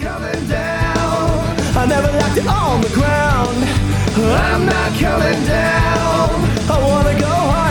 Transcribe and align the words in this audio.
coming 0.00 0.46
down. 0.48 1.56
I 1.76 1.86
never 1.88 2.08
left 2.08 2.38
it 2.38 2.46
on 2.46 2.80
the 2.80 2.88
ground. 2.90 3.56
I'm 4.18 4.66
not 4.66 4.92
coming 4.98 5.44
down. 5.46 6.30
I 6.70 6.78
wanna 6.82 7.18
go 7.18 7.26
higher. 7.26 7.66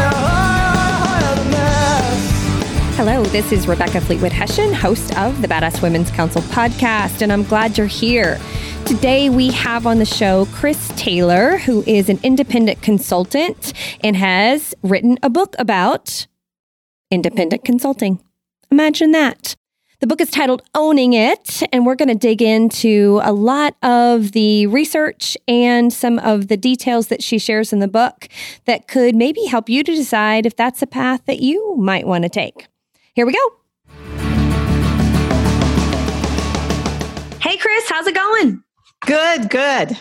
Hello, 2.95 3.23
this 3.25 3.51
is 3.51 3.67
Rebecca 3.67 3.99
Fleetwood 3.99 4.31
Hession, 4.31 4.73
host 4.73 5.15
of 5.17 5.41
the 5.41 5.47
Badass 5.47 5.81
Women's 5.81 6.09
Council 6.11 6.41
podcast, 6.43 7.21
and 7.21 7.31
I'm 7.31 7.43
glad 7.43 7.77
you're 7.77 7.87
here. 7.87 8.39
Today, 8.85 9.29
we 9.29 9.51
have 9.51 9.85
on 9.85 9.97
the 9.99 10.05
show 10.05 10.45
Kris 10.53 10.93
Taylor, 10.95 11.57
who 11.57 11.83
is 11.85 12.07
an 12.07 12.19
independent 12.23 12.81
consultant 12.81 13.73
and 14.01 14.15
has 14.15 14.73
written 14.81 15.17
a 15.21 15.29
book 15.29 15.55
about 15.59 16.27
independent 17.11 17.65
consulting. 17.65 18.21
Imagine 18.71 19.11
that. 19.11 19.55
The 20.01 20.07
book 20.07 20.19
is 20.19 20.29
titled 20.29 20.61
Owning 20.75 21.13
It, 21.13 21.63
and 21.71 21.85
we're 21.85 21.95
going 21.95 22.09
to 22.09 22.15
dig 22.15 22.41
into 22.41 23.21
a 23.23 23.31
lot 23.31 23.77
of 23.81 24.33
the 24.33 24.67
research 24.67 25.37
and 25.47 25.91
some 25.93 26.19
of 26.19 26.49
the 26.49 26.57
details 26.57 27.07
that 27.07 27.23
she 27.23 27.39
shares 27.39 27.71
in 27.71 27.79
the 27.79 27.87
book 27.87 28.27
that 28.65 28.89
could 28.89 29.15
maybe 29.15 29.45
help 29.45 29.69
you 29.69 29.83
to 29.83 29.95
decide 29.95 30.45
if 30.45 30.57
that's 30.57 30.81
a 30.81 30.87
path 30.87 31.21
that 31.27 31.39
you 31.39 31.77
might 31.77 32.05
want 32.05 32.23
to 32.23 32.29
take. 32.29 32.67
Here 33.13 33.25
we 33.25 33.31
go. 33.31 33.55
Hey, 37.39 37.55
Kris, 37.55 37.89
how's 37.89 38.05
it 38.05 38.15
going? 38.15 38.61
Good, 39.05 39.49
good. 39.49 39.97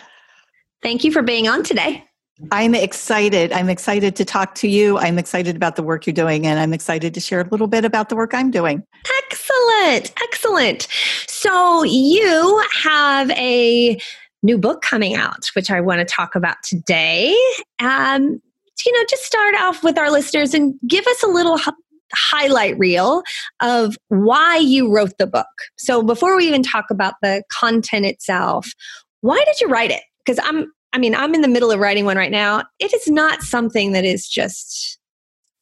Thank 0.82 1.04
you 1.04 1.12
for 1.12 1.22
being 1.22 1.46
on 1.46 1.62
today. 1.62 2.04
I'm 2.50 2.74
excited. 2.74 3.52
I'm 3.52 3.68
excited 3.68 4.16
to 4.16 4.24
talk 4.24 4.54
to 4.56 4.68
you. 4.68 4.98
I'm 4.98 5.18
excited 5.18 5.54
about 5.54 5.76
the 5.76 5.82
work 5.82 6.06
you're 6.06 6.14
doing, 6.14 6.46
and 6.46 6.58
I'm 6.58 6.72
excited 6.72 7.14
to 7.14 7.20
share 7.20 7.40
a 7.40 7.48
little 7.48 7.68
bit 7.68 7.84
about 7.84 8.08
the 8.08 8.16
work 8.16 8.34
I'm 8.34 8.50
doing. 8.50 8.82
Excellent. 9.24 10.12
Excellent. 10.22 10.88
So, 11.28 11.84
you 11.84 12.62
have 12.82 13.30
a 13.32 13.98
new 14.42 14.58
book 14.58 14.82
coming 14.82 15.14
out, 15.14 15.46
which 15.54 15.70
I 15.70 15.80
want 15.80 16.00
to 16.00 16.04
talk 16.04 16.34
about 16.34 16.56
today. 16.64 17.36
Um, 17.78 18.40
you 18.84 18.92
know, 18.92 19.04
just 19.08 19.22
start 19.22 19.54
off 19.60 19.84
with 19.84 19.96
our 19.96 20.10
listeners 20.10 20.52
and 20.54 20.74
give 20.86 21.06
us 21.06 21.22
a 21.22 21.28
little 21.28 21.56
h- 21.56 21.68
highlight 22.12 22.76
reel 22.78 23.22
of 23.60 23.96
why 24.08 24.56
you 24.56 24.92
wrote 24.92 25.16
the 25.18 25.26
book. 25.26 25.46
So, 25.76 26.02
before 26.02 26.36
we 26.36 26.48
even 26.48 26.64
talk 26.64 26.86
about 26.90 27.14
the 27.22 27.44
content 27.52 28.06
itself, 28.06 28.72
why 29.20 29.42
did 29.46 29.60
you 29.60 29.68
write 29.68 29.92
it? 29.92 30.02
Because 30.24 30.40
I'm 30.44 30.73
I 30.94 30.98
mean, 30.98 31.14
I'm 31.14 31.34
in 31.34 31.40
the 31.40 31.48
middle 31.48 31.72
of 31.72 31.80
writing 31.80 32.04
one 32.04 32.16
right 32.16 32.30
now. 32.30 32.62
It 32.78 32.94
is 32.94 33.08
not 33.08 33.42
something 33.42 33.92
that 33.92 34.04
is 34.04 34.28
just 34.28 34.98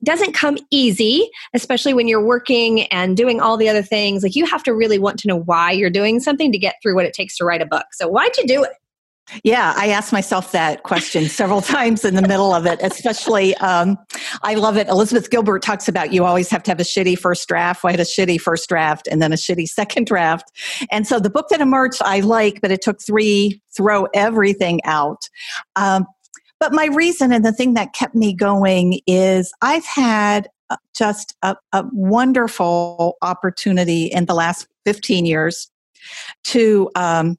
doesn't 0.04 0.32
come 0.32 0.58
easy, 0.70 1.30
especially 1.54 1.94
when 1.94 2.06
you're 2.06 2.24
working 2.24 2.82
and 2.88 3.16
doing 3.16 3.40
all 3.40 3.56
the 3.56 3.68
other 3.68 3.82
things. 3.82 4.22
Like 4.22 4.36
you 4.36 4.44
have 4.44 4.62
to 4.64 4.74
really 4.74 4.98
want 4.98 5.18
to 5.20 5.28
know 5.28 5.38
why 5.38 5.70
you're 5.72 5.90
doing 5.90 6.20
something 6.20 6.52
to 6.52 6.58
get 6.58 6.76
through 6.82 6.96
what 6.96 7.06
it 7.06 7.14
takes 7.14 7.36
to 7.38 7.44
write 7.44 7.62
a 7.62 7.66
book. 7.66 7.86
So 7.92 8.08
why'd 8.08 8.36
you 8.36 8.46
do 8.46 8.62
it? 8.62 8.72
Yeah, 9.44 9.72
I 9.76 9.88
asked 9.88 10.12
myself 10.12 10.52
that 10.52 10.82
question 10.82 11.28
several 11.28 11.60
times 11.62 12.04
in 12.04 12.14
the 12.14 12.22
middle 12.22 12.52
of 12.52 12.66
it, 12.66 12.80
especially. 12.82 13.56
Um, 13.56 13.96
I 14.42 14.54
love 14.54 14.76
it. 14.76 14.88
Elizabeth 14.88 15.30
Gilbert 15.30 15.62
talks 15.62 15.88
about 15.88 16.12
you 16.12 16.24
always 16.24 16.50
have 16.50 16.62
to 16.64 16.70
have 16.70 16.80
a 16.80 16.84
shitty 16.84 17.18
first 17.18 17.48
draft. 17.48 17.84
I 17.84 17.92
had 17.92 18.00
a 18.00 18.04
shitty 18.04 18.40
first 18.40 18.68
draft 18.68 19.08
and 19.10 19.22
then 19.22 19.32
a 19.32 19.36
shitty 19.36 19.68
second 19.68 20.06
draft. 20.06 20.50
And 20.90 21.06
so 21.06 21.18
the 21.18 21.30
book 21.30 21.48
that 21.48 21.60
emerged, 21.60 22.02
I 22.04 22.20
like, 22.20 22.60
but 22.60 22.70
it 22.70 22.82
took 22.82 23.00
three, 23.00 23.62
throw 23.74 24.06
everything 24.14 24.80
out. 24.84 25.28
Um, 25.76 26.06
but 26.60 26.72
my 26.72 26.86
reason 26.86 27.32
and 27.32 27.44
the 27.44 27.52
thing 27.52 27.74
that 27.74 27.92
kept 27.92 28.14
me 28.14 28.32
going 28.32 29.00
is 29.06 29.52
I've 29.62 29.84
had 29.84 30.48
uh, 30.70 30.76
just 30.94 31.34
a, 31.42 31.56
a 31.72 31.84
wonderful 31.92 33.16
opportunity 33.22 34.04
in 34.04 34.26
the 34.26 34.34
last 34.34 34.68
15 34.84 35.26
years 35.26 35.68
to 36.44 36.88
um, 36.94 37.36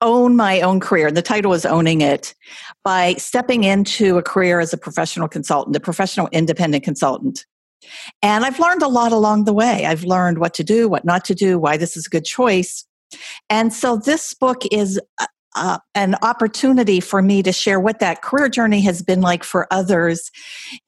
own 0.00 0.36
my 0.36 0.60
own 0.60 0.80
career. 0.80 1.08
And 1.08 1.16
the 1.16 1.22
title 1.22 1.52
is 1.52 1.66
Owning 1.66 2.00
It 2.00 2.34
by 2.84 3.14
stepping 3.14 3.64
into 3.64 4.18
a 4.18 4.22
career 4.22 4.60
as 4.60 4.72
a 4.72 4.78
professional 4.78 5.28
consultant, 5.28 5.76
a 5.76 5.80
professional 5.80 6.28
independent 6.32 6.84
consultant. 6.84 7.46
And 8.22 8.44
I've 8.44 8.60
learned 8.60 8.82
a 8.82 8.88
lot 8.88 9.12
along 9.12 9.44
the 9.44 9.52
way. 9.52 9.86
I've 9.86 10.04
learned 10.04 10.38
what 10.38 10.54
to 10.54 10.64
do, 10.64 10.88
what 10.88 11.04
not 11.04 11.24
to 11.26 11.34
do, 11.34 11.58
why 11.58 11.76
this 11.76 11.96
is 11.96 12.06
a 12.06 12.10
good 12.10 12.24
choice. 12.24 12.84
And 13.48 13.72
so 13.72 13.96
this 13.96 14.34
book 14.34 14.62
is 14.70 15.00
uh, 15.56 15.78
an 15.94 16.14
opportunity 16.22 17.00
for 17.00 17.22
me 17.22 17.42
to 17.42 17.52
share 17.52 17.80
what 17.80 17.98
that 17.98 18.22
career 18.22 18.48
journey 18.48 18.80
has 18.82 19.02
been 19.02 19.20
like 19.20 19.42
for 19.42 19.66
others 19.70 20.30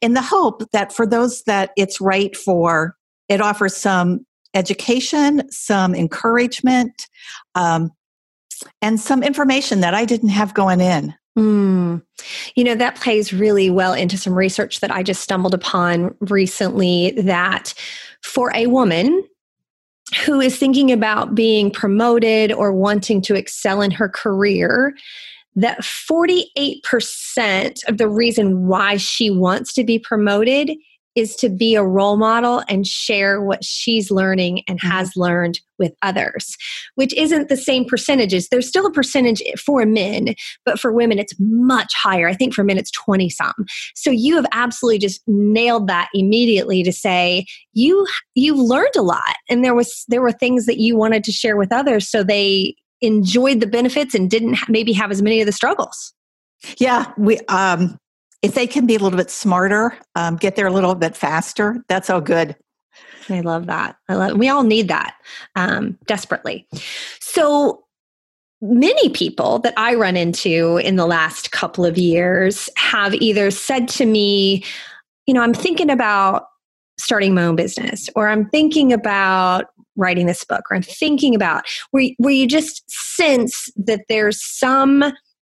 in 0.00 0.14
the 0.14 0.22
hope 0.22 0.62
that 0.72 0.92
for 0.92 1.06
those 1.06 1.42
that 1.44 1.70
it's 1.76 2.00
right 2.00 2.36
for, 2.36 2.96
it 3.28 3.40
offers 3.40 3.76
some 3.76 4.24
education, 4.54 5.50
some 5.50 5.94
encouragement, 5.94 7.08
um, 7.54 7.90
and 8.80 9.00
some 9.00 9.22
information 9.22 9.80
that 9.80 9.94
I 9.94 10.04
didn't 10.04 10.30
have 10.30 10.54
going 10.54 10.80
in. 10.80 11.14
Mm. 11.38 12.02
You 12.54 12.64
know, 12.64 12.74
that 12.74 12.96
plays 12.96 13.32
really 13.32 13.70
well 13.70 13.94
into 13.94 14.18
some 14.18 14.34
research 14.34 14.80
that 14.80 14.90
I 14.90 15.02
just 15.02 15.22
stumbled 15.22 15.54
upon 15.54 16.14
recently 16.20 17.12
that 17.12 17.72
for 18.22 18.54
a 18.54 18.66
woman 18.66 19.26
who 20.26 20.40
is 20.40 20.58
thinking 20.58 20.92
about 20.92 21.34
being 21.34 21.70
promoted 21.70 22.52
or 22.52 22.72
wanting 22.72 23.22
to 23.22 23.34
excel 23.34 23.80
in 23.80 23.90
her 23.90 24.10
career, 24.10 24.94
that 25.56 25.80
48% 25.80 27.88
of 27.88 27.98
the 27.98 28.08
reason 28.08 28.66
why 28.66 28.96
she 28.96 29.30
wants 29.30 29.72
to 29.74 29.84
be 29.84 29.98
promoted 29.98 30.72
is 31.14 31.36
to 31.36 31.48
be 31.48 31.74
a 31.74 31.84
role 31.84 32.16
model 32.16 32.62
and 32.68 32.86
share 32.86 33.42
what 33.42 33.64
she's 33.64 34.10
learning 34.10 34.62
and 34.68 34.78
mm-hmm. 34.80 34.88
has 34.88 35.16
learned 35.16 35.60
with 35.78 35.92
others, 36.02 36.56
which 36.94 37.12
isn't 37.14 37.48
the 37.48 37.56
same 37.56 37.84
percentages. 37.84 38.48
There's 38.48 38.68
still 38.68 38.86
a 38.86 38.92
percentage 38.92 39.42
for 39.58 39.84
men, 39.84 40.34
but 40.64 40.78
for 40.78 40.92
women, 40.92 41.18
it's 41.18 41.34
much 41.38 41.92
higher. 41.94 42.28
I 42.28 42.34
think 42.34 42.54
for 42.54 42.62
men, 42.62 42.78
it's 42.78 42.90
20 42.92 43.28
some. 43.30 43.52
So 43.94 44.10
you 44.10 44.36
have 44.36 44.46
absolutely 44.52 44.98
just 44.98 45.22
nailed 45.26 45.88
that 45.88 46.08
immediately 46.14 46.82
to 46.84 46.92
say 46.92 47.44
you 47.72 48.06
you've 48.34 48.58
learned 48.58 48.94
a 48.96 49.02
lot 49.02 49.34
and 49.48 49.64
there 49.64 49.74
was 49.74 50.04
there 50.08 50.22
were 50.22 50.32
things 50.32 50.66
that 50.66 50.78
you 50.78 50.96
wanted 50.96 51.24
to 51.24 51.32
share 51.32 51.56
with 51.56 51.72
others 51.72 52.08
so 52.08 52.22
they 52.22 52.74
enjoyed 53.00 53.60
the 53.60 53.66
benefits 53.66 54.14
and 54.14 54.30
didn't 54.30 54.58
maybe 54.68 54.92
have 54.92 55.10
as 55.10 55.22
many 55.22 55.40
of 55.40 55.46
the 55.46 55.52
struggles 55.52 56.12
yeah 56.78 57.12
we 57.16 57.38
um 57.48 57.96
if 58.42 58.54
they 58.54 58.66
can 58.66 58.86
be 58.86 58.96
a 58.96 58.98
little 58.98 59.16
bit 59.16 59.30
smarter, 59.30 59.96
um, 60.16 60.36
get 60.36 60.56
there 60.56 60.66
a 60.66 60.72
little 60.72 60.94
bit 60.94 61.16
faster, 61.16 61.82
that's 61.88 62.10
all 62.10 62.20
good. 62.20 62.56
I 63.30 63.40
love 63.40 63.66
that. 63.66 63.96
I 64.08 64.14
love. 64.14 64.36
We 64.36 64.48
all 64.48 64.64
need 64.64 64.88
that 64.88 65.14
um, 65.54 65.96
desperately. 66.06 66.66
So 67.20 67.84
many 68.60 69.08
people 69.10 69.60
that 69.60 69.74
I 69.76 69.94
run 69.94 70.16
into 70.16 70.78
in 70.78 70.96
the 70.96 71.06
last 71.06 71.52
couple 71.52 71.84
of 71.84 71.96
years 71.96 72.68
have 72.76 73.14
either 73.14 73.50
said 73.50 73.88
to 73.88 74.06
me, 74.06 74.64
you 75.26 75.34
know, 75.34 75.40
I'm 75.40 75.54
thinking 75.54 75.90
about 75.90 76.46
starting 76.98 77.34
my 77.34 77.44
own 77.44 77.56
business, 77.56 78.08
or 78.14 78.28
I'm 78.28 78.48
thinking 78.50 78.92
about 78.92 79.66
writing 79.96 80.26
this 80.26 80.44
book, 80.44 80.62
or 80.70 80.76
I'm 80.76 80.82
thinking 80.82 81.34
about 81.34 81.64
where 81.90 82.08
where 82.18 82.32
you 82.32 82.46
just 82.46 82.82
sense 82.90 83.68
that 83.76 84.02
there's 84.08 84.42
some 84.44 85.12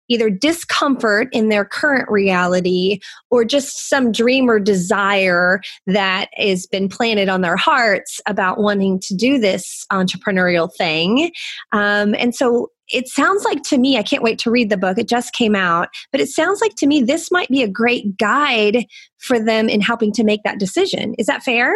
either 0.09 0.30
discomfort 0.30 1.30
in 1.31 1.50
their 1.50 1.64
current 1.64 2.09
reality 2.09 3.00
or 3.30 3.46
just 3.46 3.90
some 3.90 4.12
dream 4.12 4.50
or 4.50 4.59
desire 4.59 5.62
that 5.88 6.30
has 6.36 6.66
been 6.66 6.90
planted 6.90 7.30
on 7.30 7.42
their 7.42 7.56
hearts 7.56 8.20
about 8.25 8.59
wanting 8.59 9.00
to 9.00 9.16
do 9.16 9.40
this 9.40 9.86
entrepreneurial 9.92 10.70
thing. 10.75 11.31
Um, 11.72 12.16
and 12.16 12.36
so 12.36 12.72
it 12.92 13.08
sounds 13.08 13.46
like 13.46 13.62
to 13.64 13.78
me, 13.78 13.97
I 13.97 14.03
can't 14.03 14.24
wait 14.24 14.40
to 14.40 14.52
read 14.52 14.70
the 14.70 14.78
book. 14.78 14.97
It 14.97 15.08
just 15.08 15.34
came 15.34 15.56
out, 15.56 15.90
but 16.12 16.22
it 16.22 16.30
sounds 16.30 16.59
like 16.59 16.76
to 16.78 16.88
me 16.88 17.02
this 17.02 17.31
might 17.31 17.50
be 17.50 17.62
a 17.62 17.68
great 17.68 18.18
guide 18.18 18.86
for 19.20 19.40
them 19.40 19.70
in 19.70 19.81
helping 19.81 20.12
to 20.14 20.24
make 20.24 20.41
that 20.44 20.59
decision. 20.59 21.14
Is 21.20 21.28
that 21.28 21.44
fair? 21.44 21.74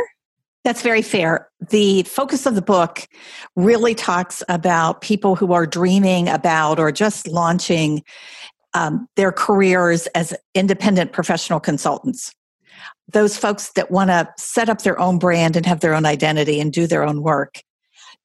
That's 0.64 0.82
very 0.82 1.02
fair. 1.02 1.50
The 1.70 2.04
focus 2.04 2.46
of 2.46 2.56
the 2.56 2.62
book 2.62 3.08
really 3.56 3.94
talks 3.94 4.44
about 4.48 5.02
people 5.02 5.36
who 5.36 5.52
are 5.52 5.66
dreaming 5.66 6.30
about 6.30 6.80
or 6.80 6.92
just 6.92 7.28
launching 7.28 8.02
um, 8.74 9.08
their 9.16 9.32
careers 9.32 10.08
as 10.08 10.34
independent 10.56 11.12
professional 11.12 11.60
consultants. 11.60 12.34
Those 13.12 13.38
folks 13.38 13.72
that 13.74 13.92
want 13.92 14.10
to 14.10 14.30
set 14.38 14.70
up 14.70 14.82
their 14.82 15.00
own 15.00 15.20
brand 15.20 15.56
and 15.56 15.66
have 15.66 15.82
their 15.82 15.94
own 15.94 16.06
identity 16.06 16.60
and 16.60 16.72
do 16.72 16.88
their 16.88 17.04
own 17.04 17.22
work. 17.22 17.62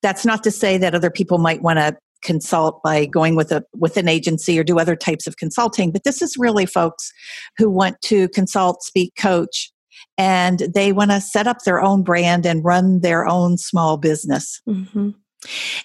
That's 0.01 0.25
not 0.25 0.45
to 0.45 0.53
say 0.53 0.79
that 0.79 0.95
other 0.95 1.11
people 1.11 1.39
might 1.39 1.61
want 1.61 1.81
to 1.81 1.97
consult 2.23 2.83
by 2.83 3.07
going 3.07 3.37
with 3.37 3.53
a 3.53 3.65
with 3.75 3.97
an 3.97 4.09
agency 4.09 4.59
or 4.59 4.65
do 4.65 4.79
other 4.79 4.97
types 4.97 5.29
of 5.29 5.37
consulting 5.37 5.93
but 5.93 6.03
this 6.03 6.21
is 6.21 6.37
really 6.37 6.67
folks 6.67 7.13
who 7.57 7.71
want 7.71 8.01
to 8.03 8.29
consult 8.31 8.83
speak 8.83 9.15
coach 9.17 9.71
and 10.19 10.59
they 10.75 10.93
want 10.93 11.13
to 11.13 11.21
set 11.21 11.47
up 11.47 11.63
their 11.63 11.81
own 11.81 12.03
brand 12.03 12.45
and 12.45 12.65
run 12.65 13.01
their 13.01 13.27
own 13.27 13.57
small 13.57 13.97
business. 13.97 14.61
Mm-hmm. 14.69 15.11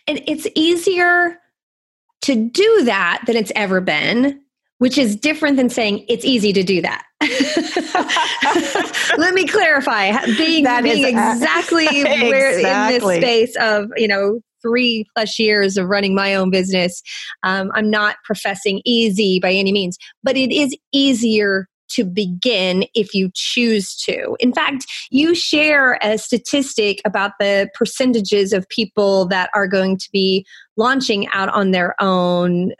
And 0.07 0.23
it's 0.27 0.47
easier 0.55 1.37
to 2.23 2.49
do 2.49 2.83
that 2.85 3.21
than 3.27 3.35
it's 3.35 3.51
ever 3.55 3.79
been, 3.79 4.41
which 4.79 4.97
is 4.97 5.15
different 5.15 5.57
than 5.57 5.69
saying 5.69 6.03
it's 6.09 6.25
easy 6.25 6.51
to 6.53 6.63
do 6.63 6.81
that. 6.81 7.03
Let 9.17 9.35
me 9.35 9.45
clarify 9.45 10.25
being, 10.25 10.65
being 10.83 11.05
exactly, 11.05 11.85
exactly 11.87 12.03
where 12.03 12.57
in 12.57 12.99
this 12.99 13.03
space 13.03 13.55
of, 13.57 13.85
you 13.95 14.07
know, 14.07 14.39
three 14.63 15.05
plus 15.15 15.37
years 15.37 15.77
of 15.77 15.87
running 15.87 16.15
my 16.15 16.33
own 16.33 16.49
business. 16.49 17.03
Um, 17.43 17.69
I'm 17.75 17.89
not 17.89 18.15
professing 18.23 18.81
easy 18.85 19.39
by 19.39 19.51
any 19.51 19.71
means, 19.71 19.97
but 20.23 20.37
it 20.37 20.51
is 20.51 20.75
easier 20.91 21.67
to 21.93 22.03
begin 22.03 22.85
if 22.93 23.13
you 23.13 23.29
choose 23.33 23.95
to. 23.95 24.35
In 24.39 24.53
fact, 24.53 24.85
you 25.09 25.35
share 25.35 25.97
a 26.01 26.17
statistic 26.17 27.01
about 27.05 27.31
the 27.39 27.69
percentages 27.73 28.53
of 28.53 28.67
people 28.69 29.25
that 29.27 29.49
are 29.53 29.67
going 29.67 29.97
to 29.97 30.09
be 30.11 30.45
launching 30.77 31.27
out 31.33 31.49
on 31.49 31.71
their 31.71 31.95
own. 32.01 32.73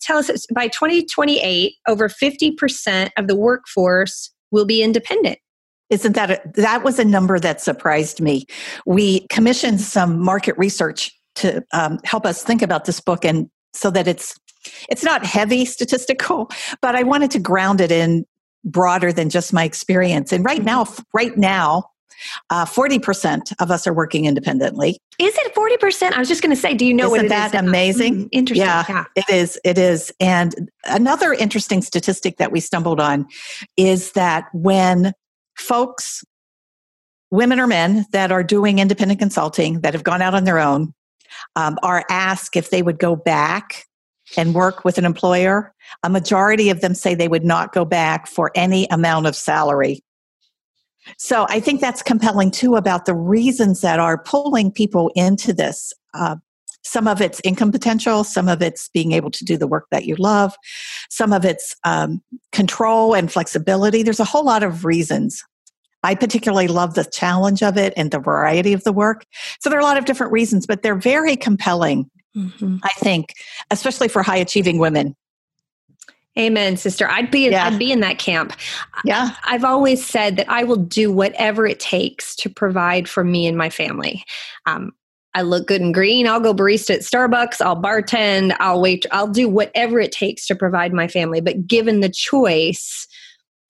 Tell 0.00 0.18
us 0.18 0.46
by 0.54 0.68
2028, 0.68 1.74
over 1.86 2.08
50% 2.08 3.10
of 3.16 3.26
the 3.26 3.36
workforce 3.36 4.30
will 4.50 4.64
be 4.64 4.82
independent. 4.82 5.38
Isn't 5.90 6.12
that 6.12 6.30
a, 6.30 6.40
that 6.54 6.84
was 6.84 6.98
a 6.98 7.04
number 7.04 7.38
that 7.40 7.60
surprised 7.60 8.20
me? 8.20 8.46
We 8.86 9.26
commissioned 9.28 9.80
some 9.80 10.20
market 10.20 10.56
research 10.56 11.12
to 11.36 11.64
um, 11.72 11.98
help 12.04 12.24
us 12.24 12.42
think 12.44 12.62
about 12.62 12.84
this 12.84 13.00
book, 13.00 13.24
and 13.24 13.50
so 13.74 13.90
that 13.90 14.06
it's 14.06 14.38
it's 14.88 15.02
not 15.02 15.24
heavy 15.24 15.64
statistical, 15.64 16.50
but 16.80 16.94
I 16.94 17.02
wanted 17.02 17.30
to 17.32 17.38
ground 17.38 17.80
it 17.80 17.90
in 17.90 18.24
broader 18.64 19.12
than 19.12 19.30
just 19.30 19.52
my 19.52 19.64
experience. 19.64 20.32
And 20.32 20.44
right 20.44 20.62
now, 20.62 20.86
right 21.14 21.36
now, 21.36 21.90
uh, 22.50 22.64
40% 22.64 23.52
of 23.60 23.70
us 23.70 23.86
are 23.86 23.92
working 23.92 24.26
independently. 24.26 24.98
Is 25.18 25.34
it 25.38 25.54
40%? 25.54 26.12
I 26.12 26.18
was 26.18 26.28
just 26.28 26.42
going 26.42 26.54
to 26.54 26.60
say, 26.60 26.74
do 26.74 26.84
you 26.84 26.94
know 26.94 27.14
Isn't 27.14 27.28
that 27.28 27.54
is? 27.54 27.60
amazing? 27.60 28.24
Mm, 28.24 28.28
interesting. 28.32 28.66
Yeah, 28.66 28.84
yeah, 28.88 29.04
it 29.16 29.30
is. 29.30 29.58
It 29.64 29.78
is. 29.78 30.12
And 30.20 30.70
another 30.84 31.32
interesting 31.32 31.82
statistic 31.82 32.36
that 32.36 32.52
we 32.52 32.60
stumbled 32.60 33.00
on 33.00 33.26
is 33.76 34.12
that 34.12 34.46
when 34.52 35.12
folks, 35.56 36.22
women 37.30 37.60
or 37.60 37.66
men 37.66 38.04
that 38.12 38.32
are 38.32 38.42
doing 38.42 38.78
independent 38.78 39.20
consulting 39.20 39.80
that 39.80 39.94
have 39.94 40.04
gone 40.04 40.20
out 40.20 40.34
on 40.34 40.44
their 40.44 40.58
own, 40.58 40.92
um, 41.56 41.78
are 41.82 42.04
asked 42.10 42.56
if 42.56 42.70
they 42.70 42.82
would 42.82 42.98
go 42.98 43.16
back 43.16 43.86
and 44.36 44.54
work 44.54 44.84
with 44.84 44.98
an 44.98 45.04
employer, 45.04 45.74
a 46.02 46.10
majority 46.10 46.70
of 46.70 46.80
them 46.80 46.94
say 46.94 47.14
they 47.14 47.28
would 47.28 47.44
not 47.44 47.72
go 47.72 47.84
back 47.84 48.26
for 48.26 48.50
any 48.54 48.86
amount 48.90 49.26
of 49.26 49.34
salary. 49.34 50.00
So 51.18 51.46
I 51.48 51.60
think 51.60 51.80
that's 51.80 52.02
compelling 52.02 52.50
too 52.50 52.76
about 52.76 53.06
the 53.06 53.14
reasons 53.14 53.80
that 53.80 53.98
are 53.98 54.22
pulling 54.22 54.70
people 54.70 55.10
into 55.14 55.52
this. 55.52 55.92
Uh, 56.14 56.36
some 56.82 57.06
of 57.06 57.20
it's 57.20 57.40
income 57.44 57.72
potential, 57.72 58.24
some 58.24 58.48
of 58.48 58.62
it's 58.62 58.88
being 58.88 59.12
able 59.12 59.30
to 59.30 59.44
do 59.44 59.56
the 59.56 59.66
work 59.66 59.86
that 59.90 60.06
you 60.06 60.16
love, 60.16 60.54
some 61.10 61.32
of 61.32 61.44
it's 61.44 61.76
um, 61.84 62.22
control 62.52 63.14
and 63.14 63.30
flexibility. 63.30 64.02
There's 64.02 64.20
a 64.20 64.24
whole 64.24 64.44
lot 64.44 64.62
of 64.62 64.84
reasons. 64.84 65.44
I 66.02 66.14
particularly 66.14 66.68
love 66.68 66.94
the 66.94 67.04
challenge 67.04 67.62
of 67.62 67.76
it 67.76 67.92
and 67.96 68.10
the 68.10 68.18
variety 68.18 68.72
of 68.72 68.84
the 68.84 68.92
work. 68.92 69.26
So 69.60 69.68
there 69.68 69.78
are 69.78 69.82
a 69.82 69.84
lot 69.84 69.98
of 69.98 70.06
different 70.06 70.32
reasons, 70.32 70.66
but 70.66 70.82
they're 70.82 70.94
very 70.94 71.36
compelling 71.36 72.10
Mm-hmm. 72.36 72.76
I 72.82 72.90
think, 72.98 73.34
especially 73.70 74.08
for 74.08 74.22
high 74.22 74.36
achieving 74.36 74.78
women. 74.78 75.16
Amen, 76.38 76.76
sister. 76.76 77.10
I'd 77.10 77.30
be 77.30 77.50
yeah. 77.50 77.66
I'd 77.66 77.78
be 77.78 77.90
in 77.90 78.00
that 78.00 78.18
camp. 78.18 78.52
Yeah. 79.04 79.30
I've 79.44 79.64
always 79.64 80.04
said 80.04 80.36
that 80.36 80.48
I 80.48 80.62
will 80.62 80.76
do 80.76 81.12
whatever 81.12 81.66
it 81.66 81.80
takes 81.80 82.36
to 82.36 82.48
provide 82.48 83.08
for 83.08 83.24
me 83.24 83.46
and 83.46 83.58
my 83.58 83.68
family. 83.68 84.24
Um, 84.64 84.92
I 85.34 85.42
look 85.42 85.66
good 85.66 85.80
in 85.80 85.92
green. 85.92 86.26
I'll 86.26 86.40
go 86.40 86.54
barista 86.54 86.94
at 86.94 87.00
Starbucks. 87.00 87.60
I'll 87.60 87.80
bartend. 87.80 88.56
I'll 88.60 88.80
wait. 88.80 89.06
I'll 89.10 89.28
do 89.28 89.48
whatever 89.48 90.00
it 90.00 90.12
takes 90.12 90.46
to 90.46 90.56
provide 90.56 90.92
my 90.92 91.08
family. 91.08 91.40
But 91.40 91.66
given 91.66 92.00
the 92.00 92.08
choice 92.08 93.06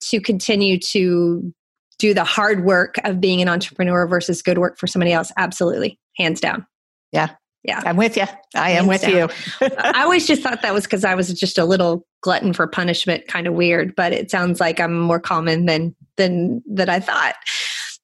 to 0.09 0.19
continue 0.19 0.79
to 0.79 1.53
do 1.99 2.13
the 2.13 2.23
hard 2.23 2.63
work 2.63 2.95
of 3.03 3.21
being 3.21 3.41
an 3.41 3.47
entrepreneur 3.47 4.07
versus 4.07 4.41
good 4.41 4.57
work 4.57 4.79
for 4.79 4.87
somebody 4.87 5.13
else, 5.13 5.31
absolutely, 5.37 5.99
hands 6.17 6.39
down. 6.39 6.65
Yeah, 7.11 7.29
yeah. 7.63 7.81
I'm 7.85 7.97
with 7.97 8.17
you. 8.17 8.25
I 8.55 8.71
am 8.71 8.87
with 8.87 9.07
you. 9.07 9.29
I 9.77 10.03
always 10.03 10.25
just 10.25 10.41
thought 10.41 10.61
that 10.61 10.73
was 10.73 10.85
because 10.85 11.05
I 11.05 11.15
was 11.15 11.31
just 11.33 11.57
a 11.57 11.65
little 11.65 12.05
glutton 12.21 12.53
for 12.53 12.67
punishment, 12.67 13.27
kind 13.27 13.47
of 13.47 13.53
weird, 13.53 13.95
but 13.95 14.13
it 14.13 14.31
sounds 14.31 14.59
like 14.59 14.79
I'm 14.79 14.99
more 14.99 15.19
common 15.19 15.65
than 15.65 15.95
than 16.17 16.63
that 16.67 16.89
I 16.89 16.99
thought. 16.99 17.35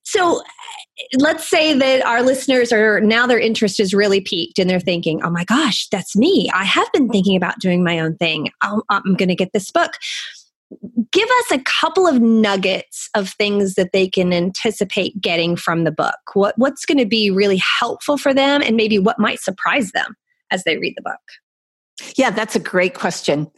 So 0.03 0.39
eh, 0.39 1.03
let's 1.17 1.49
say 1.49 1.73
that 1.73 2.05
our 2.05 2.21
listeners 2.21 2.71
are 2.71 3.01
now 3.01 3.27
their 3.27 3.39
interest 3.39 3.79
is 3.79 3.93
really 3.93 4.21
piqued 4.21 4.59
and 4.59 4.69
they're 4.69 4.79
thinking, 4.79 5.21
oh 5.23 5.29
my 5.29 5.43
gosh, 5.43 5.87
that's 5.89 6.15
me. 6.15 6.49
I 6.53 6.63
have 6.63 6.91
been 6.93 7.09
thinking 7.09 7.35
about 7.35 7.59
doing 7.59 7.83
my 7.83 7.99
own 7.99 8.15
thing. 8.15 8.49
Um, 8.61 8.81
I'm, 8.89 9.01
I'm 9.05 9.15
going 9.15 9.29
to 9.29 9.35
get 9.35 9.53
this 9.53 9.71
book 9.71 9.91
give 11.11 11.29
us 11.39 11.51
a 11.51 11.59
couple 11.59 12.07
of 12.07 12.21
nuggets 12.21 13.09
of 13.15 13.29
things 13.29 13.75
that 13.75 13.91
they 13.93 14.07
can 14.07 14.33
anticipate 14.33 15.19
getting 15.21 15.55
from 15.55 15.83
the 15.83 15.91
book. 15.91 16.17
What 16.33 16.57
what's 16.57 16.85
going 16.85 16.97
to 16.97 17.05
be 17.05 17.31
really 17.31 17.61
helpful 17.79 18.17
for 18.17 18.33
them 18.33 18.61
and 18.61 18.75
maybe 18.75 18.99
what 18.99 19.19
might 19.19 19.39
surprise 19.39 19.91
them 19.91 20.15
as 20.51 20.63
they 20.63 20.77
read 20.77 20.93
the 20.95 21.03
book? 21.03 22.15
Yeah, 22.15 22.31
that's 22.31 22.55
a 22.55 22.59
great 22.59 22.93
question. 22.93 23.49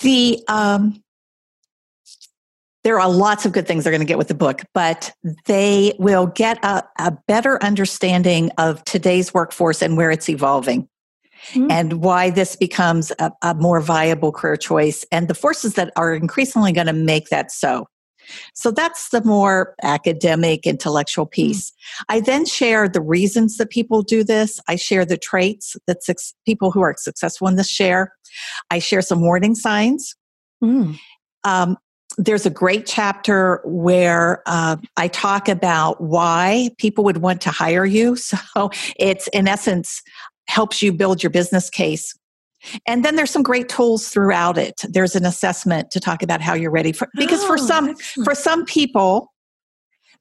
The 0.00 0.42
um 0.48 1.02
there 2.84 3.00
are 3.00 3.10
lots 3.10 3.46
of 3.46 3.52
good 3.52 3.66
things 3.66 3.82
they're 3.82 3.90
going 3.90 4.02
to 4.02 4.06
get 4.06 4.18
with 4.18 4.28
the 4.28 4.34
book, 4.34 4.60
but 4.74 5.10
they 5.46 5.94
will 5.98 6.26
get 6.26 6.62
a, 6.62 6.84
a 6.98 7.16
better 7.26 7.62
understanding 7.62 8.50
of 8.58 8.84
today's 8.84 9.32
workforce 9.32 9.80
and 9.80 9.96
where 9.96 10.10
it's 10.10 10.28
evolving 10.28 10.86
mm-hmm. 11.52 11.70
and 11.70 12.02
why 12.02 12.30
this 12.30 12.56
becomes 12.56 13.12
a, 13.18 13.32
a 13.42 13.54
more 13.54 13.80
viable 13.80 14.32
career 14.32 14.56
choice 14.56 15.04
and 15.12 15.28
the 15.28 15.34
forces 15.34 15.74
that 15.74 15.92
are 15.96 16.14
increasingly 16.14 16.72
going 16.72 16.86
to 16.86 16.92
make 16.92 17.28
that 17.28 17.50
so. 17.50 17.86
So 18.54 18.70
that's 18.70 19.10
the 19.10 19.22
more 19.22 19.74
academic, 19.82 20.66
intellectual 20.66 21.26
mm-hmm. 21.26 21.42
piece. 21.42 21.70
Mm. 21.70 21.74
I 22.08 22.20
then 22.20 22.46
share 22.46 22.88
the 22.88 23.00
reasons 23.00 23.56
that 23.58 23.70
people 23.70 24.02
do 24.02 24.24
this. 24.24 24.60
I 24.68 24.76
share 24.76 25.04
the 25.04 25.18
traits 25.18 25.76
that 25.86 25.98
people 26.46 26.70
who 26.70 26.80
are 26.80 26.94
successful 26.98 27.48
in 27.48 27.56
this 27.56 27.68
share. 27.68 28.12
I 28.70 28.78
share 28.78 29.02
some 29.02 29.20
warning 29.20 29.54
signs. 29.54 30.14
Mm. 30.62 30.98
Um, 31.44 31.76
there's 32.16 32.46
a 32.46 32.50
great 32.50 32.86
chapter 32.86 33.60
where 33.64 34.42
uh, 34.46 34.76
I 34.96 35.08
talk 35.08 35.48
about 35.48 36.00
why 36.00 36.70
people 36.78 37.02
would 37.04 37.18
want 37.18 37.40
to 37.42 37.50
hire 37.50 37.84
you. 37.84 38.16
So 38.54 38.70
it's 38.96 39.26
in 39.28 39.48
essence 39.48 40.02
helps 40.46 40.82
you 40.82 40.92
build 40.92 41.22
your 41.22 41.30
business 41.30 41.70
case. 41.70 42.14
And 42.86 43.04
then 43.04 43.16
there's 43.16 43.30
some 43.30 43.42
great 43.42 43.68
tools 43.68 44.08
throughout 44.08 44.56
it. 44.58 44.80
There's 44.88 45.14
an 45.14 45.26
assessment 45.26 45.90
to 45.90 46.00
talk 46.00 46.22
about 46.22 46.40
how 46.40 46.54
you're 46.54 46.70
ready 46.70 46.92
for 46.92 47.08
because 47.16 47.42
oh, 47.44 47.46
for 47.46 47.58
some 47.58 47.90
excellent. 47.90 48.24
for 48.24 48.34
some 48.34 48.64
people 48.64 49.32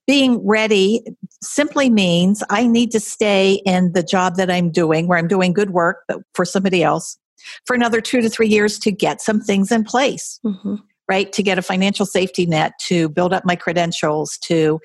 being 0.06 0.46
ready 0.46 1.02
simply 1.42 1.90
means 1.90 2.44
I 2.50 2.68
need 2.68 2.92
to 2.92 3.00
stay 3.00 3.62
in 3.66 3.94
the 3.94 4.04
job 4.04 4.36
that 4.36 4.52
I'm 4.52 4.70
doing 4.70 5.08
where 5.08 5.18
I'm 5.18 5.28
doing 5.28 5.54
good 5.54 5.70
work 5.70 6.04
but 6.08 6.20
for 6.34 6.44
somebody 6.44 6.84
else 6.84 7.18
for 7.66 7.76
another 7.76 8.02
2 8.02 8.22
to 8.22 8.30
3 8.30 8.48
years 8.48 8.80
to 8.80 8.92
get 8.92 9.22
some 9.22 9.40
things 9.40 9.72
in 9.72 9.84
place. 9.84 10.40
Mm-hmm. 10.46 10.76
Right, 11.10 11.34
to 11.34 11.44
get 11.44 11.60
a 11.60 11.62
financial 11.62 12.06
safety 12.06 12.46
net, 12.46 12.72
to 12.88 13.10
build 13.10 13.34
up 13.34 13.44
my 13.44 13.58
credentials, 13.58 14.38
to 14.46 14.80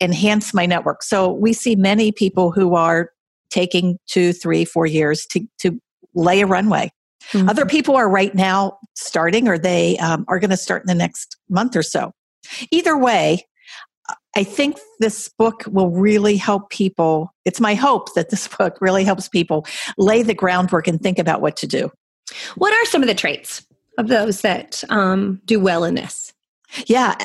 enhance 0.00 0.54
my 0.54 0.64
network. 0.64 1.02
So, 1.02 1.32
we 1.32 1.52
see 1.52 1.74
many 1.74 2.12
people 2.12 2.52
who 2.52 2.76
are 2.76 3.10
taking 3.56 3.98
two, 4.06 4.34
three, 4.34 4.66
four 4.66 4.84
years 4.84 5.24
to, 5.24 5.40
to 5.60 5.80
lay 6.14 6.42
a 6.42 6.46
runway. 6.46 6.92
Mm-hmm. 7.32 7.48
Other 7.48 7.64
people 7.64 7.96
are 7.96 8.06
right 8.08 8.34
now 8.34 8.76
starting, 8.94 9.48
or 9.48 9.56
they 9.56 9.96
um, 9.96 10.26
are 10.28 10.38
going 10.38 10.50
to 10.50 10.58
start 10.58 10.82
in 10.82 10.88
the 10.88 10.94
next 10.94 11.38
month 11.48 11.74
or 11.74 11.82
so. 11.82 12.12
Either 12.70 12.98
way, 12.98 13.46
I 14.36 14.44
think 14.44 14.76
this 15.00 15.30
book 15.38 15.64
will 15.66 15.88
really 15.88 16.36
help 16.36 16.68
people. 16.68 17.32
It's 17.46 17.58
my 17.58 17.74
hope 17.74 18.12
that 18.12 18.28
this 18.28 18.46
book 18.58 18.76
really 18.82 19.04
helps 19.04 19.26
people 19.26 19.66
lay 19.96 20.22
the 20.22 20.34
groundwork 20.34 20.86
and 20.86 21.00
think 21.00 21.18
about 21.18 21.40
what 21.40 21.56
to 21.56 21.66
do. 21.66 21.90
What 22.56 22.74
are 22.74 22.84
some 22.84 23.02
of 23.02 23.08
the 23.08 23.14
traits 23.14 23.66
of 23.96 24.08
those 24.08 24.42
that 24.42 24.84
um, 24.90 25.40
do 25.46 25.58
well 25.58 25.82
in 25.82 25.94
this? 25.94 26.34
Yeah, 26.86 27.16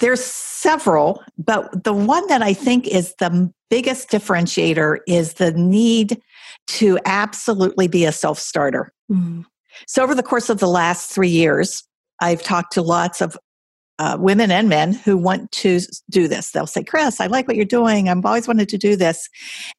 there's 0.00 0.24
several, 0.24 1.22
but 1.38 1.84
the 1.84 1.92
one 1.92 2.26
that 2.28 2.42
I 2.42 2.54
think 2.54 2.86
is 2.86 3.14
the 3.18 3.52
biggest 3.68 4.10
differentiator 4.10 4.98
is 5.06 5.34
the 5.34 5.52
need 5.52 6.20
to 6.68 6.98
absolutely 7.04 7.88
be 7.88 8.04
a 8.04 8.12
self 8.12 8.38
starter. 8.38 8.92
Mm. 9.10 9.44
So, 9.86 10.02
over 10.02 10.14
the 10.14 10.22
course 10.22 10.48
of 10.48 10.58
the 10.58 10.68
last 10.68 11.10
three 11.10 11.28
years, 11.28 11.84
I've 12.20 12.42
talked 12.42 12.72
to 12.74 12.82
lots 12.82 13.20
of 13.20 13.36
uh, 13.98 14.16
women 14.18 14.50
and 14.50 14.68
men 14.68 14.94
who 14.94 15.16
want 15.16 15.52
to 15.52 15.80
do 16.10 16.26
this. 16.26 16.50
They'll 16.50 16.66
say, 16.66 16.82
Kris, 16.82 17.20
I 17.20 17.26
like 17.26 17.46
what 17.46 17.56
you're 17.56 17.64
doing. 17.64 18.08
I've 18.08 18.24
always 18.24 18.48
wanted 18.48 18.68
to 18.70 18.78
do 18.78 18.96
this. 18.96 19.28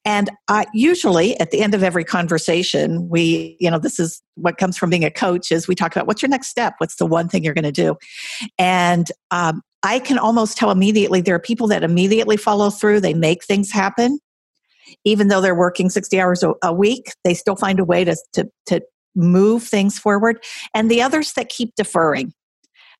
And 0.05 0.29
uh, 0.47 0.65
usually 0.73 1.37
at 1.39 1.51
the 1.51 1.61
end 1.61 1.73
of 1.73 1.83
every 1.83 2.03
conversation, 2.03 3.09
we, 3.09 3.57
you 3.59 3.69
know, 3.69 3.79
this 3.79 3.99
is 3.99 4.21
what 4.35 4.57
comes 4.57 4.77
from 4.77 4.91
being 4.91 5.03
a 5.03 5.11
coach 5.11 5.51
is 5.51 5.67
we 5.67 5.75
talk 5.75 5.95
about 5.95 6.07
what's 6.07 6.21
your 6.21 6.29
next 6.29 6.47
step? 6.47 6.75
What's 6.77 6.97
the 6.97 7.05
one 7.05 7.27
thing 7.27 7.43
you're 7.43 7.55
going 7.55 7.63
to 7.63 7.71
do? 7.71 7.95
And 8.57 9.11
um, 9.31 9.61
I 9.83 9.99
can 9.99 10.17
almost 10.17 10.57
tell 10.57 10.71
immediately 10.71 11.21
there 11.21 11.35
are 11.35 11.39
people 11.39 11.67
that 11.67 11.83
immediately 11.83 12.37
follow 12.37 12.69
through, 12.69 13.01
they 13.01 13.13
make 13.13 13.43
things 13.43 13.71
happen. 13.71 14.19
Even 15.05 15.27
though 15.27 15.41
they're 15.41 15.55
working 15.55 15.89
60 15.89 16.19
hours 16.19 16.43
a, 16.43 16.53
a 16.63 16.73
week, 16.73 17.13
they 17.23 17.33
still 17.33 17.55
find 17.55 17.79
a 17.79 17.85
way 17.85 18.03
to, 18.03 18.15
to, 18.33 18.49
to 18.67 18.81
move 19.15 19.63
things 19.63 19.99
forward. 19.99 20.43
And 20.73 20.89
the 20.89 21.01
others 21.01 21.33
that 21.33 21.49
keep 21.49 21.75
deferring, 21.75 22.33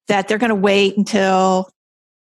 that 0.08 0.28
they're 0.28 0.38
going 0.38 0.50
to 0.50 0.56
wait 0.56 0.98
until 0.98 1.70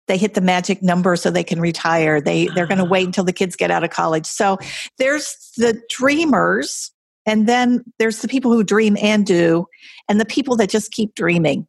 they 0.09 0.17
hit 0.17 0.35
the 0.35 0.41
magic 0.41 0.83
number 0.83 1.15
so 1.15 1.31
they 1.31 1.45
can 1.45 1.61
retire. 1.61 2.21
They 2.21 2.47
they're 2.49 2.67
going 2.67 2.79
to 2.79 2.85
wait 2.85 3.05
ah. 3.05 3.07
until 3.07 3.25
the 3.25 3.33
kids 3.33 3.55
get 3.55 3.71
out 3.71 3.85
of 3.85 3.91
college. 3.91 4.27
So 4.27 4.59
there's 4.99 5.37
the 5.57 5.81
dreamers 5.89 6.91
and 7.27 7.49
then 7.49 7.85
there's 7.99 8.21
the 8.21 8.29
people 8.29 8.53
who 8.53 8.65
dream 8.65 8.97
and 9.01 9.25
do 9.25 9.67
and 10.09 10.21
the 10.21 10.25
people 10.25 10.57
that 10.57 10.69
just 10.69 10.91
keep 10.91 11.15
dreaming. 11.15 11.69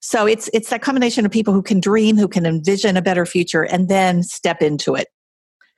So 0.00 0.26
it's 0.26 0.48
it's 0.52 0.70
that 0.70 0.82
combination 0.82 1.26
of 1.26 1.32
people 1.32 1.52
who 1.52 1.62
can 1.62 1.80
dream, 1.80 2.16
who 2.16 2.28
can 2.28 2.46
envision 2.46 2.96
a 2.96 3.02
better 3.02 3.26
future 3.26 3.64
and 3.64 3.88
then 3.88 4.22
step 4.22 4.62
into 4.62 4.94
it 4.94 5.08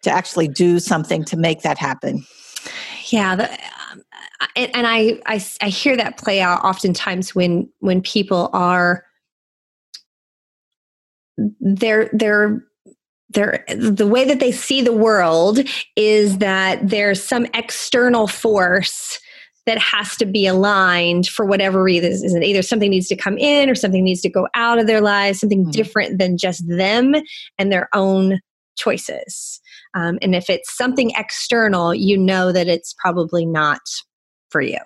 to 0.03 0.11
actually 0.11 0.49
do 0.49 0.79
something 0.79 1.25
to 1.25 1.37
make 1.37 1.63
that 1.63 1.79
happen. 1.79 2.25
Yeah, 3.09 3.37
the, 3.37 3.51
um, 3.51 4.03
and, 4.57 4.77
and 4.77 4.87
I, 4.87 5.21
I 5.27 5.45
I 5.63 5.69
hear 5.69 5.97
that 5.97 6.19
play 6.19 6.41
out 6.41 6.63
oftentimes 6.65 7.35
when 7.35 7.69
when 7.81 8.03
people 8.03 8.51
are 8.53 9.05
they're 11.61 12.11
they're 12.13 12.63
they're 13.31 13.65
the 13.69 14.07
way 14.07 14.25
that 14.27 14.41
they 14.41 14.53
see 14.53 14.83
the 14.83 14.93
world 14.93 15.61
is 15.97 16.39
that 16.39 16.89
there's 16.89 17.23
some 17.23 17.47
external 17.55 18.27
force 18.27 19.19
that 19.71 19.79
has 19.79 20.17
to 20.17 20.27
be 20.27 20.49
aligned 20.49 21.29
for 21.29 21.47
whatever 21.47 21.81
reason. 21.81 22.43
Either 22.43 22.61
something 22.61 22.91
needs 22.91 23.07
to 23.07 23.15
come 23.15 23.39
in 23.39 23.71
or 23.71 23.77
something 23.77 24.03
needs 24.03 24.21
to 24.21 24.29
go 24.29 24.49
out 24.55 24.81
of 24.81 24.89
their 24.89 25.01
lives, 25.01 25.39
something 25.39 25.63
mm-hmm. 25.63 25.71
different 25.71 26.19
than 26.19 26.37
just 26.37 26.67
them 26.67 27.15
and 27.57 27.71
their 27.71 27.89
own 27.95 28.41
choices. 28.77 29.61
Um, 29.95 30.19
and 30.23 30.35
if 30.35 30.51
it's 30.51 30.77
something 30.77 31.13
external, 31.17 31.95
you 31.95 32.19
know 32.19 32.51
that 32.51 32.67
it's 32.67 32.97
probably 32.99 33.47
not 33.47 33.81
for 34.49 34.61
you. 34.61 34.79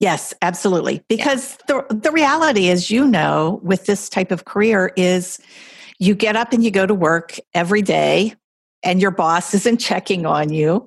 Yes, 0.00 0.34
absolutely. 0.42 1.04
Because 1.08 1.56
yeah. 1.68 1.84
the 1.88 1.94
the 1.94 2.10
reality 2.10 2.68
as 2.70 2.90
you 2.90 3.06
know, 3.06 3.60
with 3.62 3.86
this 3.86 4.08
type 4.08 4.32
of 4.32 4.46
career 4.46 4.92
is 4.96 5.38
you 6.00 6.16
get 6.16 6.34
up 6.34 6.52
and 6.52 6.64
you 6.64 6.72
go 6.72 6.86
to 6.86 6.94
work 6.94 7.38
every 7.54 7.82
day 7.82 8.34
and 8.86 9.02
your 9.02 9.10
boss 9.10 9.52
isn't 9.52 9.78
checking 9.78 10.24
on 10.24 10.52
you. 10.52 10.86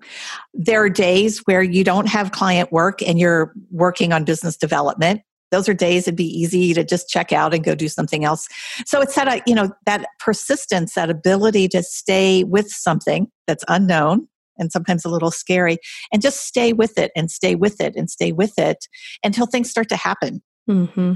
There 0.53 0.81
are 0.81 0.89
days 0.89 1.39
where 1.39 1.61
you 1.61 1.83
don't 1.83 2.07
have 2.07 2.31
client 2.31 2.71
work 2.71 3.01
and 3.01 3.19
you're 3.19 3.53
working 3.71 4.13
on 4.13 4.23
business 4.23 4.55
development. 4.55 5.21
Those 5.51 5.67
are 5.67 5.73
days 5.73 6.07
it'd 6.07 6.15
be 6.15 6.25
easy 6.25 6.73
to 6.73 6.83
just 6.83 7.09
check 7.09 7.33
out 7.33 7.53
and 7.53 7.63
go 7.63 7.75
do 7.75 7.89
something 7.89 8.23
else. 8.23 8.47
So 8.85 9.01
it's 9.01 9.15
that, 9.15 9.27
uh, 9.27 9.41
you 9.45 9.55
know, 9.55 9.71
that 9.85 10.05
persistence, 10.19 10.93
that 10.93 11.09
ability 11.09 11.67
to 11.69 11.83
stay 11.83 12.43
with 12.43 12.69
something 12.69 13.27
that's 13.47 13.65
unknown 13.67 14.27
and 14.57 14.71
sometimes 14.71 15.05
a 15.05 15.09
little 15.09 15.31
scary 15.31 15.77
and 16.13 16.21
just 16.21 16.45
stay 16.45 16.71
with 16.71 16.97
it 16.97 17.11
and 17.15 17.31
stay 17.31 17.55
with 17.55 17.81
it 17.81 17.95
and 17.95 18.09
stay 18.09 18.31
with 18.31 18.57
it 18.57 18.85
until 19.23 19.45
things 19.45 19.69
start 19.69 19.89
to 19.89 19.95
happen. 19.95 20.41
Mm-hmm. 20.69 21.13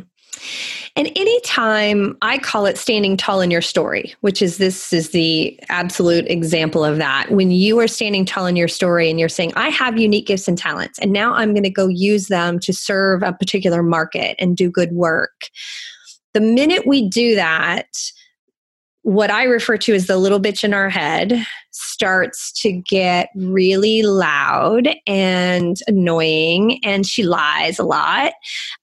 And 0.96 1.08
anytime 1.16 2.18
I 2.22 2.38
call 2.38 2.66
it 2.66 2.78
standing 2.78 3.18
tall 3.18 3.42
in 3.42 3.50
your 3.50 3.62
story, 3.62 4.14
which 4.22 4.42
is 4.42 4.58
this 4.58 4.94
is 4.94 5.10
the 5.10 5.60
absolute 5.70 6.26
example 6.28 6.86
of 6.86 6.98
that. 6.98 7.32
When 7.32 7.50
you 7.52 7.80
are 7.80 7.88
standing 7.88 8.26
tall 8.26 8.46
in 8.46 8.56
your 8.56 8.68
story 8.68 9.10
and 9.10 9.20
you're 9.20 9.30
saying, 9.30 9.54
I 9.56 9.70
have 9.70 9.98
unique 9.98 10.28
gifts 10.28 10.48
and 10.48 10.58
talents, 10.58 11.00
and 11.00 11.12
now 11.12 11.34
I'm 11.34 11.54
going 11.54 11.64
to 11.64 11.70
go 11.70 11.88
use 11.88 12.28
them 12.28 12.60
to 12.60 12.74
serve 12.74 13.24
a 13.24 13.34
particular 13.34 13.82
market 13.82 14.36
and 14.38 14.56
do 14.56 14.70
good 14.70 14.92
work. 14.92 15.50
The 16.34 16.42
minute 16.42 16.86
we 16.86 17.08
do 17.08 17.36
that, 17.36 17.88
what 19.04 19.30
I 19.30 19.44
refer 19.44 19.78
to 19.78 19.94
as 19.94 20.08
the 20.08 20.18
little 20.18 20.40
bitch 20.40 20.64
in 20.64 20.74
our 20.74 20.90
head 20.90 21.46
starts 21.72 22.52
to 22.62 22.72
get 22.72 23.30
really 23.36 24.02
loud 24.02 24.90
and 25.06 25.78
annoying, 25.88 26.80
and 26.84 27.06
she 27.06 27.24
lies 27.24 27.80
a 27.80 27.84
lot. 27.84 28.34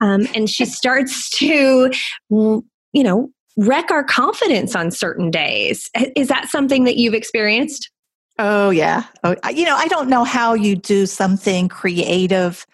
Um, 0.01 0.27
and 0.35 0.49
she 0.49 0.65
starts 0.67 1.31
to, 1.39 1.91
you 2.31 2.63
know, 2.95 3.31
wreck 3.57 3.91
our 3.91 4.05
confidence 4.05 4.77
on 4.77 4.91
certain 4.91 5.31
days. 5.31 5.91
Is 6.17 6.29
that 6.29 6.49
something 6.49 6.85
that 6.85 6.97
you've 6.97 7.15
experienced? 7.15 7.91
Oh, 8.39 8.71
yeah. 8.71 9.05
Oh, 9.25 9.37
you 9.53 9.65
know, 9.65 9.77
I 9.77 9.89
don't 9.89 10.09
know 10.09 10.25
how 10.25 10.55
you 10.55 10.77
do 10.77 11.05
something 11.05 11.69
creative, 11.69 12.67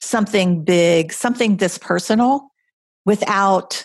something 0.00 0.62
big, 0.62 1.12
something 1.12 1.56
this 1.56 1.78
personal 1.78 2.48
without 3.04 3.84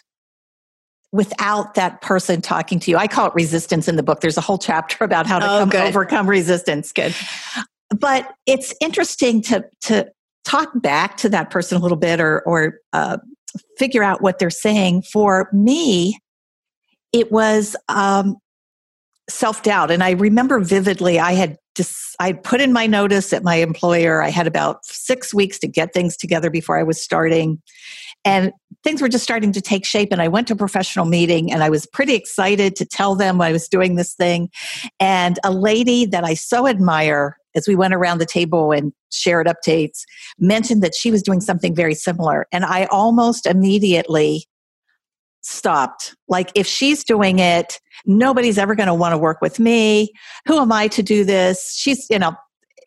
without 1.13 1.75
that 1.75 2.01
person 2.01 2.41
talking 2.41 2.79
to 2.79 2.91
you. 2.91 2.97
I 2.97 3.07
call 3.07 3.27
it 3.27 3.35
resistance 3.35 3.87
in 3.87 3.95
the 3.95 4.03
book. 4.03 4.19
There's 4.19 4.37
a 4.37 4.41
whole 4.41 4.57
chapter 4.57 5.05
about 5.05 5.27
how 5.27 5.39
to 5.39 5.45
oh, 5.45 5.69
come, 5.71 5.87
overcome 5.87 6.27
resistance. 6.27 6.91
Good. 6.91 7.15
But 7.95 8.33
it's 8.45 8.73
interesting 8.81 9.41
to 9.43 9.63
to 9.83 10.11
talk 10.43 10.69
back 10.75 11.15
to 11.17 11.29
that 11.29 11.51
person 11.51 11.77
a 11.77 11.81
little 11.81 11.97
bit 11.97 12.19
or 12.19 12.41
or 12.41 12.79
uh, 12.91 13.17
figure 13.77 14.03
out 14.03 14.21
what 14.21 14.39
they're 14.39 14.49
saying. 14.49 15.03
For 15.03 15.49
me, 15.53 16.19
it 17.13 17.31
was 17.31 17.75
um, 17.87 18.37
self 19.29 19.61
doubt, 19.61 19.91
and 19.91 20.03
I 20.03 20.11
remember 20.11 20.59
vividly. 20.59 21.19
I 21.19 21.33
had 21.33 21.57
just 21.75 22.15
I 22.19 22.33
put 22.33 22.59
in 22.59 22.73
my 22.73 22.87
notice 22.87 23.33
at 23.33 23.43
my 23.43 23.55
employer. 23.55 24.23
I 24.23 24.29
had 24.29 24.47
about 24.47 24.83
six 24.83 25.31
weeks 25.31 25.59
to 25.59 25.67
get 25.67 25.93
things 25.93 26.17
together 26.17 26.49
before 26.49 26.79
I 26.79 26.83
was 26.83 26.99
starting, 26.99 27.61
and 28.25 28.51
things 28.83 29.01
were 29.01 29.09
just 29.09 29.23
starting 29.23 29.51
to 29.51 29.61
take 29.61 29.85
shape 29.85 30.09
and 30.11 30.21
i 30.21 30.27
went 30.27 30.47
to 30.47 30.53
a 30.53 30.57
professional 30.57 31.05
meeting 31.05 31.51
and 31.51 31.63
i 31.63 31.69
was 31.69 31.85
pretty 31.87 32.15
excited 32.15 32.75
to 32.75 32.85
tell 32.85 33.15
them 33.15 33.41
i 33.41 33.51
was 33.51 33.67
doing 33.67 33.95
this 33.95 34.13
thing 34.13 34.49
and 34.99 35.39
a 35.43 35.51
lady 35.51 36.05
that 36.05 36.23
i 36.23 36.33
so 36.33 36.67
admire 36.67 37.37
as 37.55 37.67
we 37.67 37.75
went 37.75 37.93
around 37.93 38.17
the 38.17 38.25
table 38.25 38.71
and 38.71 38.93
shared 39.11 39.47
updates 39.47 40.01
mentioned 40.39 40.81
that 40.81 40.95
she 40.95 41.11
was 41.11 41.21
doing 41.21 41.41
something 41.41 41.75
very 41.75 41.95
similar 41.95 42.47
and 42.51 42.65
i 42.65 42.85
almost 42.85 43.45
immediately 43.45 44.45
stopped. 45.45 46.15
Like 46.29 46.51
if 46.55 46.65
she's 46.65 47.03
doing 47.03 47.39
it 47.39 47.79
nobody's 48.05 48.57
ever 48.57 48.75
going 48.75 48.87
to 48.87 48.93
want 48.93 49.13
to 49.13 49.17
work 49.17 49.41
with 49.41 49.59
me. 49.59 50.11
Who 50.47 50.59
am 50.59 50.71
i 50.71 50.87
to 50.89 51.03
do 51.03 51.23
this? 51.23 51.75
She's 51.77 52.07
you 52.09 52.19
know 52.19 52.33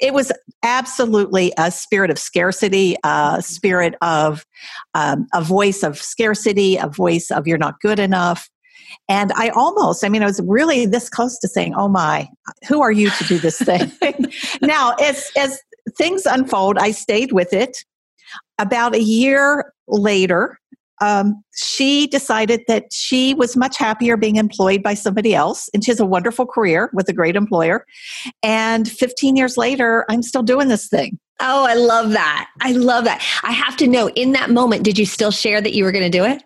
it 0.00 0.14
was 0.14 0.32
absolutely 0.62 1.52
a 1.58 1.70
spirit 1.70 2.10
of 2.10 2.18
scarcity, 2.18 2.96
a 3.04 3.42
spirit 3.42 3.94
of 4.02 4.44
um, 4.94 5.26
a 5.34 5.42
voice 5.42 5.82
of 5.82 5.98
scarcity, 6.00 6.76
a 6.76 6.88
voice 6.88 7.30
of 7.30 7.46
you're 7.46 7.58
not 7.58 7.80
good 7.80 7.98
enough. 7.98 8.48
And 9.08 9.32
I 9.34 9.50
almost, 9.50 10.04
I 10.04 10.08
mean, 10.08 10.22
I 10.22 10.26
was 10.26 10.40
really 10.44 10.86
this 10.86 11.08
close 11.08 11.38
to 11.40 11.48
saying, 11.48 11.74
"Oh 11.74 11.88
my, 11.88 12.28
who 12.68 12.82
are 12.82 12.92
you 12.92 13.10
to 13.10 13.24
do 13.24 13.38
this 13.38 13.58
thing?" 13.60 13.90
now, 14.62 14.92
as 15.00 15.30
as 15.36 15.60
things 15.96 16.26
unfold, 16.26 16.78
I 16.78 16.90
stayed 16.90 17.32
with 17.32 17.52
it. 17.52 17.78
About 18.58 18.94
a 18.94 19.02
year 19.02 19.72
later, 19.86 20.58
um, 21.00 21.42
she 21.54 22.06
decided 22.06 22.62
that 22.68 22.86
she 22.92 23.34
was 23.34 23.56
much 23.56 23.76
happier 23.76 24.16
being 24.16 24.36
employed 24.36 24.82
by 24.82 24.94
somebody 24.94 25.34
else, 25.34 25.68
and 25.74 25.84
she 25.84 25.90
has 25.90 26.00
a 26.00 26.06
wonderful 26.06 26.46
career 26.46 26.90
with 26.92 27.08
a 27.08 27.12
great 27.12 27.36
employer. 27.36 27.84
And 28.42 28.90
15 28.90 29.36
years 29.36 29.56
later, 29.56 30.04
I'm 30.08 30.22
still 30.22 30.42
doing 30.42 30.68
this 30.68 30.88
thing. 30.88 31.18
Oh, 31.40 31.66
I 31.66 31.74
love 31.74 32.12
that. 32.12 32.48
I 32.60 32.72
love 32.72 33.04
that. 33.04 33.22
I 33.42 33.52
have 33.52 33.76
to 33.78 33.86
know 33.86 34.08
in 34.10 34.32
that 34.32 34.50
moment, 34.50 34.84
did 34.84 34.98
you 34.98 35.04
still 35.04 35.30
share 35.30 35.60
that 35.60 35.74
you 35.74 35.84
were 35.84 35.92
going 35.92 36.10
to 36.10 36.18
do 36.18 36.24
it? 36.24 36.42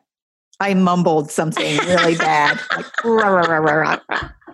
I 0.58 0.74
mumbled 0.74 1.30
something 1.30 1.78
really 1.78 2.16
bad. 2.16 2.60
Like, 2.76 3.04
rah, 3.04 3.28
rah, 3.28 3.56
rah, 3.56 3.98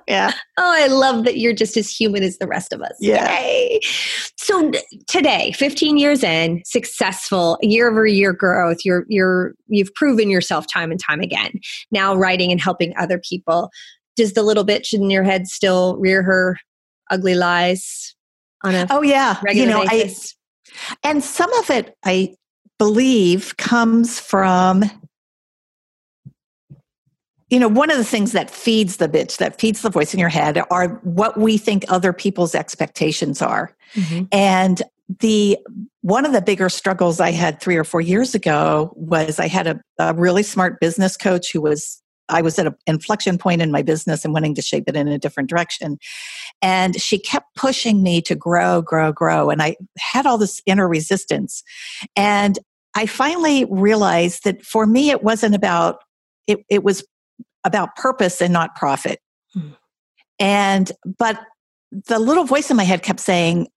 yeah. 0.06 0.32
Oh, 0.56 0.72
I 0.72 0.86
love 0.86 1.25
that 1.25 1.38
you're 1.38 1.52
just 1.52 1.76
as 1.76 1.90
human 1.90 2.22
as 2.22 2.38
the 2.38 2.46
rest 2.46 2.72
of 2.72 2.80
us. 2.80 2.94
Yeah. 3.00 3.38
Yay. 3.40 3.80
So 4.36 4.70
today, 5.08 5.52
15 5.52 5.98
years 5.98 6.22
in, 6.22 6.62
successful, 6.64 7.58
year 7.60 7.90
over 7.90 8.06
year 8.06 8.32
growth, 8.32 8.78
you're 8.84 9.04
you're 9.08 9.54
you've 9.66 9.92
proven 9.94 10.30
yourself 10.30 10.66
time 10.72 10.90
and 10.90 11.00
time 11.00 11.20
again. 11.20 11.52
Now 11.90 12.14
writing 12.14 12.52
and 12.52 12.60
helping 12.60 12.94
other 12.96 13.18
people. 13.18 13.70
Does 14.14 14.32
the 14.32 14.42
little 14.42 14.64
bitch 14.64 14.92
in 14.92 15.10
your 15.10 15.25
head 15.25 15.46
still 15.46 15.96
rear 15.98 16.22
her 16.22 16.56
ugly 17.10 17.34
lies 17.34 18.14
on 18.64 18.75
a 18.75 18.86
Oh 18.90 19.02
yeah. 19.02 19.40
you 19.50 19.66
know, 19.66 19.84
basis? 19.86 20.36
I 21.02 21.08
and 21.08 21.25
some 21.25 21.52
of 21.54 21.70
it 21.70 21.94
I 22.04 22.34
believe 22.78 23.56
comes 23.56 24.20
from 24.20 24.84
you 27.48 27.60
know, 27.60 27.68
one 27.68 27.90
of 27.90 27.96
the 27.96 28.04
things 28.04 28.32
that 28.32 28.50
feeds 28.50 28.96
the 28.96 29.08
bitch, 29.08 29.38
that 29.38 29.60
feeds 29.60 29.82
the 29.82 29.90
voice 29.90 30.12
in 30.12 30.20
your 30.20 30.28
head, 30.28 30.60
are 30.70 30.88
what 31.04 31.38
we 31.38 31.56
think 31.58 31.84
other 31.88 32.12
people's 32.12 32.54
expectations 32.54 33.40
are. 33.40 33.74
Mm-hmm. 33.94 34.24
And 34.32 34.82
the 35.20 35.58
one 36.00 36.24
of 36.24 36.32
the 36.32 36.42
bigger 36.42 36.68
struggles 36.68 37.20
I 37.20 37.30
had 37.30 37.60
three 37.60 37.76
or 37.76 37.84
four 37.84 38.00
years 38.00 38.34
ago 38.34 38.92
was 38.96 39.38
I 39.38 39.46
had 39.46 39.66
a, 39.66 39.80
a 39.98 40.14
really 40.14 40.42
smart 40.42 40.80
business 40.80 41.16
coach 41.16 41.52
who 41.52 41.60
was 41.60 42.02
I 42.28 42.42
was 42.42 42.58
at 42.58 42.66
an 42.66 42.74
inflection 42.88 43.38
point 43.38 43.62
in 43.62 43.70
my 43.70 43.82
business 43.82 44.24
and 44.24 44.34
wanting 44.34 44.56
to 44.56 44.62
shape 44.62 44.84
it 44.88 44.96
in 44.96 45.06
a 45.06 45.18
different 45.18 45.48
direction. 45.48 45.98
And 46.60 47.00
she 47.00 47.18
kept 47.18 47.54
pushing 47.54 48.02
me 48.02 48.20
to 48.22 48.34
grow, 48.34 48.82
grow, 48.82 49.12
grow. 49.12 49.50
And 49.50 49.62
I 49.62 49.76
had 49.98 50.26
all 50.26 50.38
this 50.38 50.60
inner 50.66 50.88
resistance. 50.88 51.62
And 52.16 52.58
I 52.96 53.06
finally 53.06 53.64
realized 53.66 54.42
that 54.44 54.64
for 54.64 54.86
me, 54.86 55.10
it 55.10 55.22
wasn't 55.22 55.54
about, 55.54 56.00
it, 56.48 56.64
it 56.68 56.82
was 56.82 57.04
about 57.66 57.96
purpose 57.96 58.40
and 58.40 58.52
not 58.52 58.75
profit. 58.76 59.18
Hmm. 59.52 59.70
And, 60.38 60.92
but 61.18 61.38
the 62.08 62.18
little 62.18 62.44
voice 62.44 62.70
in 62.70 62.76
my 62.76 62.85
head 62.85 63.02
kept 63.02 63.20
saying, 63.20 63.68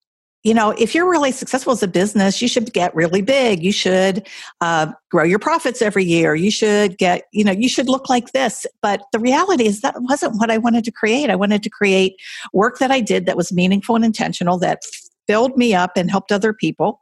you 0.44 0.54
know, 0.54 0.72
if 0.72 0.96
you're 0.96 1.10
really 1.10 1.34
successful 1.34 1.74
as 1.74 1.84
a 1.84 1.88
business, 1.88 2.42
you 2.42 2.48
should 2.48 2.72
get 2.72 2.96
really 2.96 3.22
big. 3.22 3.62
You 3.62 3.74
should 3.74 4.26
uh, 4.62 4.88
grow 5.12 5.26
your 5.26 5.40
profits 5.40 5.82
every 5.82 6.06
year. 6.06 6.34
You 6.34 6.50
should 6.50 6.98
get, 6.98 7.24
you 7.34 7.44
know, 7.44 7.52
you 7.52 7.68
should 7.68 7.90
look 7.90 8.08
like 8.08 8.32
this. 8.32 8.66
But 8.82 9.02
the 9.12 9.20
reality 9.20 9.66
is 9.66 9.82
that 9.82 9.96
wasn't 9.98 10.38
what 10.38 10.50
I 10.50 10.58
wanted 10.58 10.86
to 10.86 10.92
create. 10.92 11.30
I 11.30 11.36
wanted 11.36 11.62
to 11.64 11.70
create 11.70 12.16
work 12.54 12.80
that 12.80 12.90
I 12.90 13.02
did 13.02 13.26
that 13.26 13.36
was 13.36 13.52
meaningful 13.52 13.98
and 13.98 14.06
intentional, 14.06 14.58
that 14.60 14.84
filled 15.28 15.58
me 15.58 15.74
up 15.74 15.98
and 15.98 16.10
helped 16.10 16.32
other 16.32 16.54
people, 16.54 17.02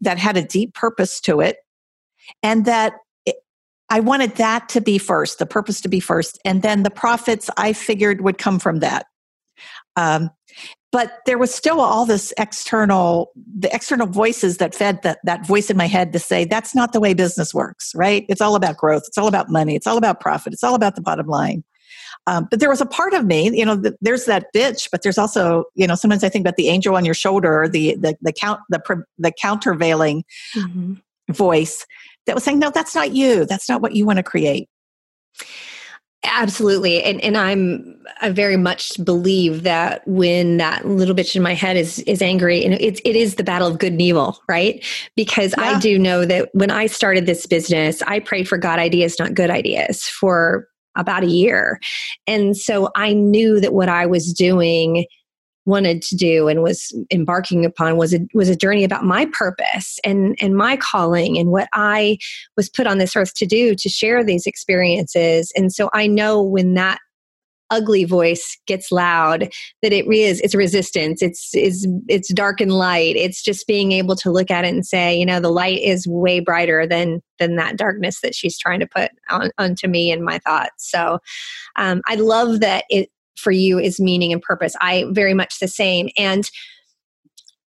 that 0.00 0.18
had 0.18 0.36
a 0.36 0.42
deep 0.42 0.74
purpose 0.74 1.20
to 1.20 1.40
it, 1.40 1.58
and 2.42 2.64
that 2.64 2.94
I 3.90 4.00
wanted 4.00 4.36
that 4.36 4.68
to 4.70 4.80
be 4.80 4.98
first, 4.98 5.38
the 5.38 5.46
purpose 5.46 5.80
to 5.82 5.88
be 5.88 6.00
first. 6.00 6.38
And 6.44 6.62
then 6.62 6.82
the 6.82 6.90
profits 6.90 7.50
I 7.56 7.72
figured 7.72 8.22
would 8.22 8.38
come 8.38 8.58
from 8.58 8.80
that. 8.80 9.06
Um, 9.96 10.30
but 10.94 11.18
there 11.26 11.38
was 11.38 11.52
still 11.52 11.80
all 11.80 12.06
this 12.06 12.32
external 12.38 13.32
the 13.58 13.68
external 13.74 14.06
voices 14.06 14.58
that 14.58 14.74
fed 14.74 15.02
that, 15.02 15.18
that 15.24 15.44
voice 15.44 15.68
in 15.68 15.76
my 15.76 15.88
head 15.88 16.12
to 16.12 16.20
say 16.20 16.44
that's 16.44 16.74
not 16.74 16.92
the 16.92 17.00
way 17.00 17.14
business 17.14 17.52
works 17.52 17.92
right 17.96 18.24
it's 18.28 18.40
all 18.40 18.54
about 18.54 18.76
growth 18.76 19.02
it's 19.06 19.18
all 19.18 19.26
about 19.26 19.50
money 19.50 19.74
it's 19.74 19.88
all 19.88 19.98
about 19.98 20.20
profit 20.20 20.52
it's 20.52 20.62
all 20.62 20.74
about 20.74 20.94
the 20.94 21.00
bottom 21.00 21.26
line 21.26 21.64
um, 22.26 22.46
but 22.48 22.60
there 22.60 22.70
was 22.70 22.80
a 22.80 22.86
part 22.86 23.12
of 23.12 23.26
me 23.26 23.50
you 23.56 23.64
know 23.64 23.74
the, 23.74 23.96
there's 24.00 24.24
that 24.26 24.46
bitch 24.54 24.88
but 24.90 25.02
there's 25.02 25.18
also 25.18 25.64
you 25.74 25.86
know 25.86 25.96
sometimes 25.96 26.22
i 26.22 26.28
think 26.28 26.44
about 26.44 26.56
the 26.56 26.68
angel 26.68 26.94
on 26.94 27.04
your 27.04 27.14
shoulder 27.14 27.68
the 27.68 27.96
the 27.96 28.16
the 28.22 28.32
count 28.32 28.60
the 28.68 29.04
the 29.18 29.32
countervailing 29.32 30.24
mm-hmm. 30.56 30.94
voice 31.32 31.86
that 32.26 32.34
was 32.34 32.44
saying 32.44 32.58
no 32.58 32.70
that's 32.70 32.94
not 32.94 33.12
you 33.12 33.44
that's 33.46 33.68
not 33.68 33.80
what 33.80 33.94
you 33.94 34.06
want 34.06 34.16
to 34.16 34.22
create 34.22 34.68
Absolutely. 36.26 37.02
And 37.02 37.20
and 37.20 37.36
I'm 37.36 38.02
I 38.22 38.30
very 38.30 38.56
much 38.56 38.92
believe 39.04 39.62
that 39.64 40.06
when 40.08 40.56
that 40.56 40.86
little 40.86 41.14
bitch 41.14 41.36
in 41.36 41.42
my 41.42 41.52
head 41.52 41.76
is 41.76 41.98
is 42.00 42.22
angry 42.22 42.64
and 42.64 42.74
it's 42.74 43.00
it 43.04 43.14
is 43.14 43.34
the 43.34 43.44
battle 43.44 43.68
of 43.68 43.78
good 43.78 43.92
and 43.92 44.00
evil, 44.00 44.40
right? 44.48 44.84
Because 45.16 45.54
yeah. 45.58 45.64
I 45.64 45.78
do 45.78 45.98
know 45.98 46.24
that 46.24 46.48
when 46.54 46.70
I 46.70 46.86
started 46.86 47.26
this 47.26 47.46
business, 47.46 48.00
I 48.02 48.20
prayed 48.20 48.48
for 48.48 48.56
God 48.56 48.78
ideas, 48.78 49.18
not 49.18 49.34
good 49.34 49.50
ideas 49.50 50.04
for 50.04 50.66
about 50.96 51.24
a 51.24 51.28
year. 51.28 51.78
And 52.26 52.56
so 52.56 52.90
I 52.94 53.12
knew 53.12 53.60
that 53.60 53.74
what 53.74 53.90
I 53.90 54.06
was 54.06 54.32
doing 54.32 55.06
wanted 55.66 56.02
to 56.02 56.16
do 56.16 56.48
and 56.48 56.62
was 56.62 56.94
embarking 57.10 57.64
upon 57.64 57.96
was 57.96 58.14
a 58.14 58.20
was 58.34 58.48
a 58.48 58.56
journey 58.56 58.84
about 58.84 59.04
my 59.04 59.26
purpose 59.32 59.98
and 60.04 60.36
and 60.40 60.56
my 60.56 60.76
calling 60.76 61.38
and 61.38 61.50
what 61.50 61.68
I 61.72 62.18
was 62.56 62.68
put 62.68 62.86
on 62.86 62.98
this 62.98 63.16
earth 63.16 63.34
to 63.36 63.46
do 63.46 63.74
to 63.74 63.88
share 63.88 64.22
these 64.24 64.46
experiences. 64.46 65.52
And 65.56 65.72
so 65.72 65.90
I 65.92 66.06
know 66.06 66.42
when 66.42 66.74
that 66.74 66.98
ugly 67.70 68.04
voice 68.04 68.58
gets 68.66 68.92
loud 68.92 69.48
that 69.82 69.92
it 69.92 70.06
is 70.06 70.40
it's 70.40 70.54
resistance. 70.54 71.22
It's 71.22 71.54
is 71.54 71.88
it's 72.08 72.32
dark 72.32 72.60
and 72.60 72.72
light. 72.72 73.16
It's 73.16 73.42
just 73.42 73.66
being 73.66 73.92
able 73.92 74.16
to 74.16 74.30
look 74.30 74.50
at 74.50 74.64
it 74.64 74.68
and 74.68 74.86
say 74.86 75.16
you 75.16 75.26
know 75.26 75.40
the 75.40 75.50
light 75.50 75.80
is 75.80 76.06
way 76.06 76.40
brighter 76.40 76.86
than 76.86 77.22
than 77.38 77.56
that 77.56 77.76
darkness 77.76 78.20
that 78.20 78.34
she's 78.34 78.58
trying 78.58 78.80
to 78.80 78.86
put 78.86 79.10
on 79.30 79.50
onto 79.58 79.88
me 79.88 80.12
and 80.12 80.24
my 80.24 80.38
thoughts. 80.38 80.90
So 80.90 81.18
um, 81.76 82.02
i 82.06 82.14
love 82.14 82.60
that 82.60 82.84
it 82.90 83.10
for 83.36 83.50
you 83.50 83.78
is 83.78 84.00
meaning 84.00 84.32
and 84.32 84.42
purpose. 84.42 84.74
I 84.80 85.06
very 85.10 85.34
much 85.34 85.58
the 85.60 85.68
same. 85.68 86.08
And 86.16 86.48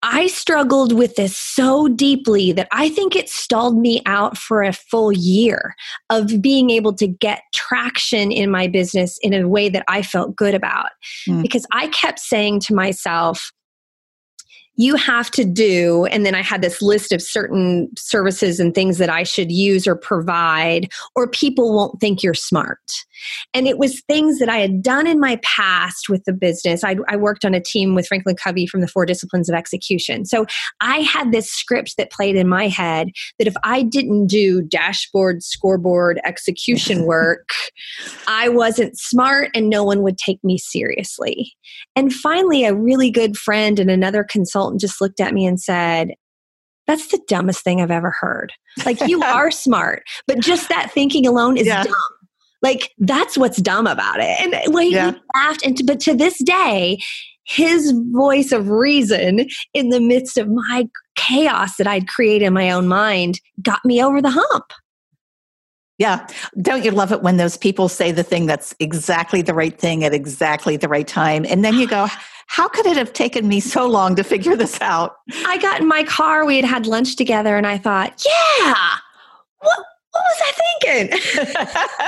I 0.04 0.28
struggled 0.28 0.94
with 0.94 1.16
this 1.16 1.36
so 1.36 1.88
deeply 1.88 2.52
that 2.52 2.68
I 2.72 2.90
think 2.90 3.16
it 3.16 3.30
stalled 3.30 3.78
me 3.78 4.02
out 4.06 4.38
for 4.38 4.62
a 4.62 4.72
full 4.72 5.12
year 5.12 5.76
of 6.12 6.40
being 6.42 6.70
able 6.70 6.94
to 6.96 7.08
get 7.08 7.42
traction 7.54 8.32
in 8.32 8.52
my 8.52 8.68
business 8.68 9.18
in 9.24 9.34
a 9.34 9.48
way 9.48 9.70
that 9.70 9.84
I 9.88 10.04
felt 10.04 10.36
good 10.36 10.54
about. 10.54 10.90
Mm. 11.28 11.42
Because 11.42 11.66
I 11.72 11.88
kept 11.88 12.20
saying 12.20 12.60
to 12.62 12.76
myself, 12.76 13.52
you 14.78 14.96
have 14.96 15.30
to 15.32 15.44
do 15.44 16.06
and 16.06 16.26
then 16.26 16.36
i 16.36 16.42
had 16.42 16.62
this 16.62 16.82
list 16.82 17.12
of 17.12 17.22
certain 17.22 17.90
services 17.98 18.60
and 18.60 18.74
things 18.74 19.00
that 19.00 19.10
i 19.10 19.24
should 19.24 19.52
use 19.52 19.88
or 19.88 19.96
provide 19.96 20.90
or 21.16 21.28
people 21.28 21.76
won't 21.76 22.00
think 22.00 22.24
you're 22.24 22.34
smart. 22.34 22.80
And 23.54 23.68
it 23.68 23.80
was 23.80 24.02
things 24.02 24.38
that 24.38 24.50
i 24.50 24.58
had 24.58 24.82
done 24.84 25.08
in 25.08 25.20
my 25.20 25.40
past 25.44 26.08
with 26.08 26.24
the 26.26 26.34
business. 26.34 26.84
I, 26.84 26.98
I 27.10 27.18
worked 27.18 27.44
on 27.44 27.56
a 27.56 27.62
team 27.62 27.96
with 27.96 28.08
franklin 28.08 28.36
covey 28.36 28.68
from 28.68 28.82
the 28.82 28.88
four 28.88 29.06
disciplines 29.06 29.50
of 29.50 29.56
execution. 29.56 30.26
So 30.26 30.46
i 30.80 31.00
had 31.00 31.32
this 31.32 31.52
script 31.52 31.96
that 31.98 32.12
played 32.12 32.36
in 32.36 32.48
my 32.48 32.68
head 32.68 33.10
that 33.40 33.48
if 33.48 33.56
i 33.64 33.82
didn't 33.82 34.28
do 34.28 34.62
dashboard 34.62 35.44
scoreboard 35.44 36.22
execution 36.24 37.06
work 37.08 37.50
i 38.28 38.48
wasn't 38.48 38.98
smart 38.98 39.50
and 39.56 39.70
no 39.70 39.84
one 39.84 40.04
would 40.04 40.18
take 40.18 40.44
me 40.44 40.58
seriously. 40.58 41.54
And 41.96 42.14
finally 42.14 42.66
a 42.66 42.76
really 42.76 43.10
good 43.10 43.36
friend 43.36 43.80
and 43.80 43.90
another 43.90 44.24
consultant 44.24 44.67
consultant 44.68 44.82
just 44.82 45.02
looked 45.02 45.20
at 45.20 45.34
me 45.34 45.46
and 45.46 45.60
said, 45.60 46.14
that's 46.86 47.08
the 47.08 47.20
dumbest 47.28 47.64
thing 47.64 47.82
I've 47.82 47.92
ever 47.92 48.14
heard. 48.20 48.54
Like, 48.86 49.02
you 49.08 49.22
are 49.24 49.52
smart, 49.52 50.04
but 50.26 50.40
just 50.40 50.70
that 50.70 50.92
thinking 50.92 51.28
alone 51.28 51.58
is 51.58 51.68
yeah. 51.68 51.84
dumb. 51.84 51.94
Like, 52.62 52.92
that's 52.98 53.38
what's 53.38 53.62
dumb 53.62 53.88
about 53.88 54.20
it. 54.20 54.40
And 54.42 54.54
uh, 54.54 54.62
well, 54.70 54.84
yeah. 54.84 55.12
he 55.12 55.18
laughed. 55.36 55.66
And, 55.66 55.80
but 55.86 56.00
to 56.02 56.16
this 56.16 56.42
day, 56.44 56.98
his 57.44 57.94
voice 58.12 58.52
of 58.52 58.70
reason 58.70 59.48
in 59.74 59.90
the 59.90 60.00
midst 60.00 60.38
of 60.38 60.50
my 60.50 60.88
chaos 61.16 61.78
that 61.78 61.88
I'd 61.88 62.08
created 62.08 62.46
in 62.46 62.54
my 62.54 62.72
own 62.72 62.88
mind 62.88 63.40
got 63.62 63.86
me 63.86 64.04
over 64.04 64.22
the 64.22 64.32
hump. 64.32 64.66
Yeah. 65.98 66.28
Don't 66.62 66.86
you 66.86 66.92
love 66.92 67.12
it 67.12 67.24
when 67.24 67.38
those 67.38 67.58
people 67.58 67.90
say 67.90 68.12
the 68.12 68.24
thing 68.24 68.46
that's 68.46 68.76
exactly 68.80 69.42
the 69.42 69.54
right 69.54 69.78
thing 69.78 70.04
at 70.04 70.14
exactly 70.14 70.78
the 70.78 70.88
right 70.88 71.08
time? 71.08 71.46
And 71.50 71.66
then 71.66 71.76
you 71.76 71.88
go, 71.88 72.08
how 72.48 72.68
could 72.68 72.86
it 72.86 72.98
have 72.98 73.14
taken 73.14 73.48
me 73.48 73.60
so 73.60 73.88
long 73.88 74.16
to 74.16 74.24
figure 74.24 74.56
this 74.56 74.80
out? 74.82 75.18
I 75.46 75.58
got 75.58 75.82
in 75.82 75.88
my 75.88 76.04
car, 76.04 76.46
we 76.46 76.56
had 76.56 76.66
had 76.66 76.86
lunch 76.86 77.16
together, 77.16 77.58
and 77.58 77.68
I 77.68 77.78
thought, 77.78 78.24
yeah, 78.26 78.76
what, 79.60 79.86
what 80.18 80.26
was 80.30 80.42
I 80.42 80.52
thinking? 80.82 82.08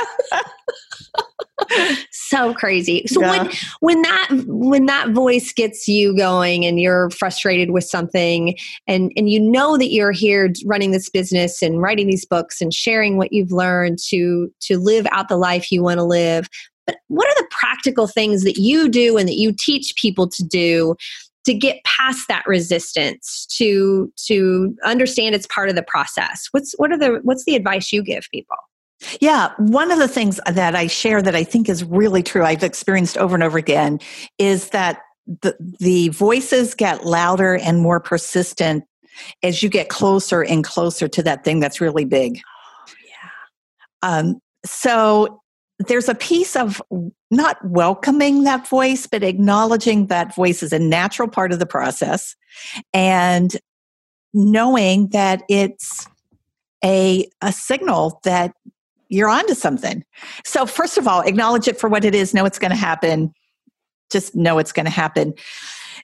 so 2.11 2.53
crazy. 2.53 3.05
So 3.07 3.21
yeah. 3.21 3.43
when 3.43 3.51
when 3.79 4.01
that 4.03 4.29
when 4.47 4.85
that 4.85 5.09
voice 5.11 5.53
gets 5.53 5.87
you 5.87 6.15
going 6.15 6.65
and 6.65 6.79
you're 6.79 7.09
frustrated 7.11 7.71
with 7.71 7.83
something 7.83 8.55
and 8.87 9.11
and 9.15 9.29
you 9.29 9.39
know 9.39 9.77
that 9.77 9.91
you're 9.91 10.11
here 10.11 10.51
running 10.65 10.91
this 10.91 11.09
business 11.09 11.61
and 11.61 11.81
writing 11.81 12.07
these 12.07 12.25
books 12.25 12.61
and 12.61 12.73
sharing 12.73 13.17
what 13.17 13.33
you've 13.33 13.51
learned 13.51 13.99
to 14.09 14.51
to 14.61 14.77
live 14.77 15.07
out 15.11 15.29
the 15.29 15.37
life 15.37 15.71
you 15.71 15.83
want 15.83 15.99
to 15.99 16.03
live, 16.03 16.49
but 16.85 16.97
what 17.07 17.27
are 17.27 17.41
the 17.41 17.47
practical 17.51 18.07
things 18.07 18.43
that 18.43 18.57
you 18.57 18.89
do 18.89 19.17
and 19.17 19.27
that 19.27 19.35
you 19.35 19.53
teach 19.57 19.93
people 19.95 20.27
to 20.27 20.43
do 20.43 20.95
to 21.45 21.54
get 21.54 21.84
past 21.84 22.28
that 22.28 22.43
resistance 22.45 23.45
to 23.58 24.12
to 24.28 24.75
understand 24.84 25.36
it's 25.36 25.47
part 25.47 25.69
of 25.69 25.75
the 25.75 25.84
process 25.84 26.47
what's 26.52 26.73
what 26.78 26.91
are 26.91 26.97
the 26.97 27.19
what's 27.23 27.45
the 27.45 27.56
advice 27.56 27.91
you 27.91 28.04
give 28.04 28.25
people 28.32 28.58
yeah, 29.21 29.54
one 29.58 29.91
of 29.91 29.99
the 29.99 30.08
things 30.08 30.39
that 30.45 30.75
I 30.75 30.88
share 30.88 31.21
that 31.21 31.36
I 31.36 31.43
think 31.43 31.69
is 31.69 31.84
really 31.84 32.21
true, 32.21 32.43
I've 32.43 32.63
experienced 32.63 33.17
over 33.17 33.34
and 33.34 33.43
over 33.43 33.58
again, 33.58 33.99
is 34.38 34.71
that 34.71 34.99
the, 35.41 35.56
the 35.80 36.10
voices 36.10 36.75
get 36.75 37.06
louder 37.06 37.56
and 37.56 37.80
more 37.80 37.99
persistent 37.99 38.84
as 39.43 39.63
you 39.63 39.69
get 39.69 39.89
closer 39.89 40.43
and 40.43 40.63
closer 40.63 41.08
to 41.08 41.23
that 41.23 41.43
thing 41.43 41.60
that's 41.60 41.80
really 41.80 42.06
big. 42.06 42.41
Oh, 42.88 42.93
yeah. 43.08 44.10
Um, 44.10 44.41
so 44.65 45.41
there's 45.79 46.09
a 46.09 46.15
piece 46.15 46.55
of 46.55 46.81
not 47.31 47.57
welcoming 47.63 48.43
that 48.43 48.67
voice, 48.67 49.07
but 49.07 49.23
acknowledging 49.23 50.07
that 50.07 50.35
voice 50.35 50.61
is 50.61 50.73
a 50.73 50.79
natural 50.79 51.27
part 51.27 51.53
of 51.53 51.59
the 51.59 51.65
process 51.65 52.35
and 52.93 53.55
knowing 54.33 55.07
that 55.09 55.43
it's 55.47 56.07
a, 56.83 57.29
a 57.41 57.51
signal 57.51 58.19
that 58.23 58.53
you're 59.07 59.29
onto 59.29 59.53
something. 59.53 60.03
So, 60.45 60.65
first 60.65 60.97
of 60.97 61.07
all, 61.07 61.21
acknowledge 61.21 61.67
it 61.67 61.79
for 61.79 61.89
what 61.89 62.05
it 62.05 62.13
is, 62.13 62.33
know 62.33 62.45
it's 62.45 62.59
going 62.59 62.71
to 62.71 62.77
happen, 62.77 63.33
just 64.11 64.35
know 64.35 64.59
it's 64.59 64.71
going 64.71 64.85
to 64.85 64.91
happen. 64.91 65.33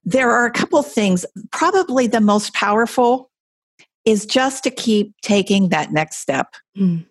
There 0.05 0.31
are 0.31 0.45
a 0.45 0.51
couple 0.51 0.81
things, 0.83 1.25
probably 1.51 2.07
the 2.07 2.21
most 2.21 2.53
powerful 2.53 3.29
is 4.05 4.25
just 4.25 4.63
to 4.63 4.69
keep 4.69 5.13
taking 5.21 5.69
that 5.69 5.91
next 5.91 6.17
step. 6.17 6.55
Mm. 6.77 7.05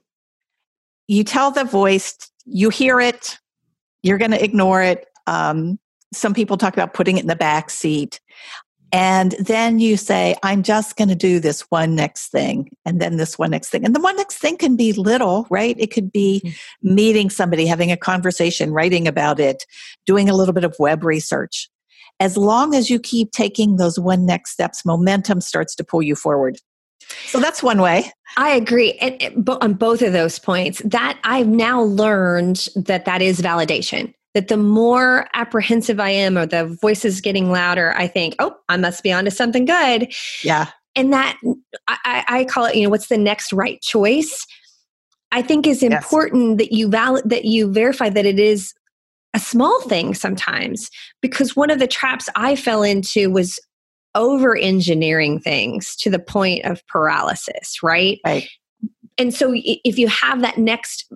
You 1.09 1.24
tell 1.24 1.50
the 1.50 1.64
voice 1.64 2.16
you 2.44 2.70
hear 2.70 3.00
it, 3.00 3.38
you're 4.02 4.18
going 4.18 4.30
to 4.30 4.42
ignore 4.42 4.83
it. 4.83 5.07
Um, 5.26 5.78
some 6.12 6.35
people 6.35 6.57
talk 6.57 6.74
about 6.74 6.94
putting 6.94 7.16
it 7.16 7.22
in 7.22 7.26
the 7.26 7.37
back 7.37 7.70
seat. 7.70 8.20
And 8.92 9.33
then 9.40 9.80
you 9.80 9.96
say, 9.96 10.37
I'm 10.44 10.62
just 10.62 10.94
going 10.96 11.09
to 11.09 11.16
do 11.16 11.40
this 11.40 11.62
one 11.62 11.96
next 11.96 12.28
thing, 12.28 12.70
and 12.85 13.00
then 13.00 13.16
this 13.16 13.37
one 13.37 13.50
next 13.50 13.70
thing. 13.70 13.85
And 13.85 13.92
the 13.92 14.00
one 14.00 14.16
next 14.16 14.38
thing 14.38 14.57
can 14.57 14.76
be 14.76 14.92
little, 14.92 15.48
right? 15.50 15.74
It 15.80 15.90
could 15.90 16.12
be 16.12 16.40
mm-hmm. 16.44 16.94
meeting 16.94 17.28
somebody, 17.28 17.66
having 17.66 17.90
a 17.90 17.96
conversation, 17.96 18.70
writing 18.70 19.09
about 19.09 19.40
it, 19.40 19.66
doing 20.07 20.28
a 20.28 20.35
little 20.37 20.54
bit 20.54 20.62
of 20.62 20.76
web 20.78 21.02
research. 21.02 21.68
As 22.20 22.37
long 22.37 22.76
as 22.76 22.88
you 22.88 23.00
keep 23.00 23.33
taking 23.33 23.78
those 23.78 23.98
one 23.98 24.26
next 24.26 24.52
steps, 24.52 24.87
momentum 24.87 25.40
starts 25.40 25.74
to 25.74 25.83
pull 25.83 26.00
you 26.00 26.14
forward. 26.14 26.59
So 27.27 27.40
that's 27.40 27.62
one 27.62 27.81
way. 27.81 28.11
I 28.37 28.51
agree. 28.51 28.95
And, 28.95 29.49
on 29.49 29.75
both 29.75 30.03
of 30.03 30.12
those 30.12 30.38
points, 30.38 30.83
that 30.85 31.19
I've 31.25 31.47
now 31.47 31.83
learned 31.83 32.69
that 32.75 33.05
that 33.05 33.23
is 33.23 33.40
validation. 33.40 34.12
that 34.35 34.49
the 34.49 34.57
more 34.57 35.29
apprehensive 35.35 36.01
I 36.01 36.11
am 36.11 36.37
or 36.37 36.45
the 36.45 36.67
voice 36.67 37.05
is 37.05 37.21
getting 37.21 37.51
louder, 37.51 37.95
I 37.97 38.09
think, 38.09 38.35
oh, 38.40 38.55
I 38.69 38.77
must 38.77 39.03
be 39.03 39.12
onto 39.12 39.31
something 39.31 39.64
good. 39.64 40.12
Yeah. 40.43 40.71
And 40.97 41.12
that 41.12 41.38
I, 41.88 42.25
I 42.29 42.45
call 42.45 42.67
it, 42.67 42.75
you 42.75 42.83
know, 42.83 42.90
what's 42.90 43.09
the 43.09 43.19
next 43.19 43.53
right 43.53 43.81
choice? 43.81 44.47
I 45.33 45.43
think 45.43 45.67
is 45.67 45.83
important 45.83 46.51
yes. 46.51 46.59
that 46.59 46.73
you 46.73 46.88
valid 46.88 47.29
that 47.29 47.45
you 47.45 47.73
verify 47.73 48.09
that 48.09 48.27
it 48.27 48.38
is 48.38 48.73
a 49.35 49.40
small 49.40 49.81
thing 49.83 50.14
sometimes 50.14 50.90
because 51.21 51.57
one 51.57 51.71
of 51.71 51.81
the 51.81 51.88
traps 51.88 52.29
I 52.37 52.55
fell 52.55 52.85
into 52.85 53.31
was 53.31 53.59
over 54.14 54.57
engineering 54.57 55.40
things 55.40 55.96
to 55.96 56.11
the 56.11 56.18
point 56.18 56.64
of 56.64 56.87
paralysis, 56.87 57.83
right? 57.83 58.20
Right. 58.24 58.48
And 59.18 59.35
so 59.35 59.53
if 59.55 59.98
you 59.98 60.09
have 60.09 60.40
that 60.40 60.59
next 60.59 61.12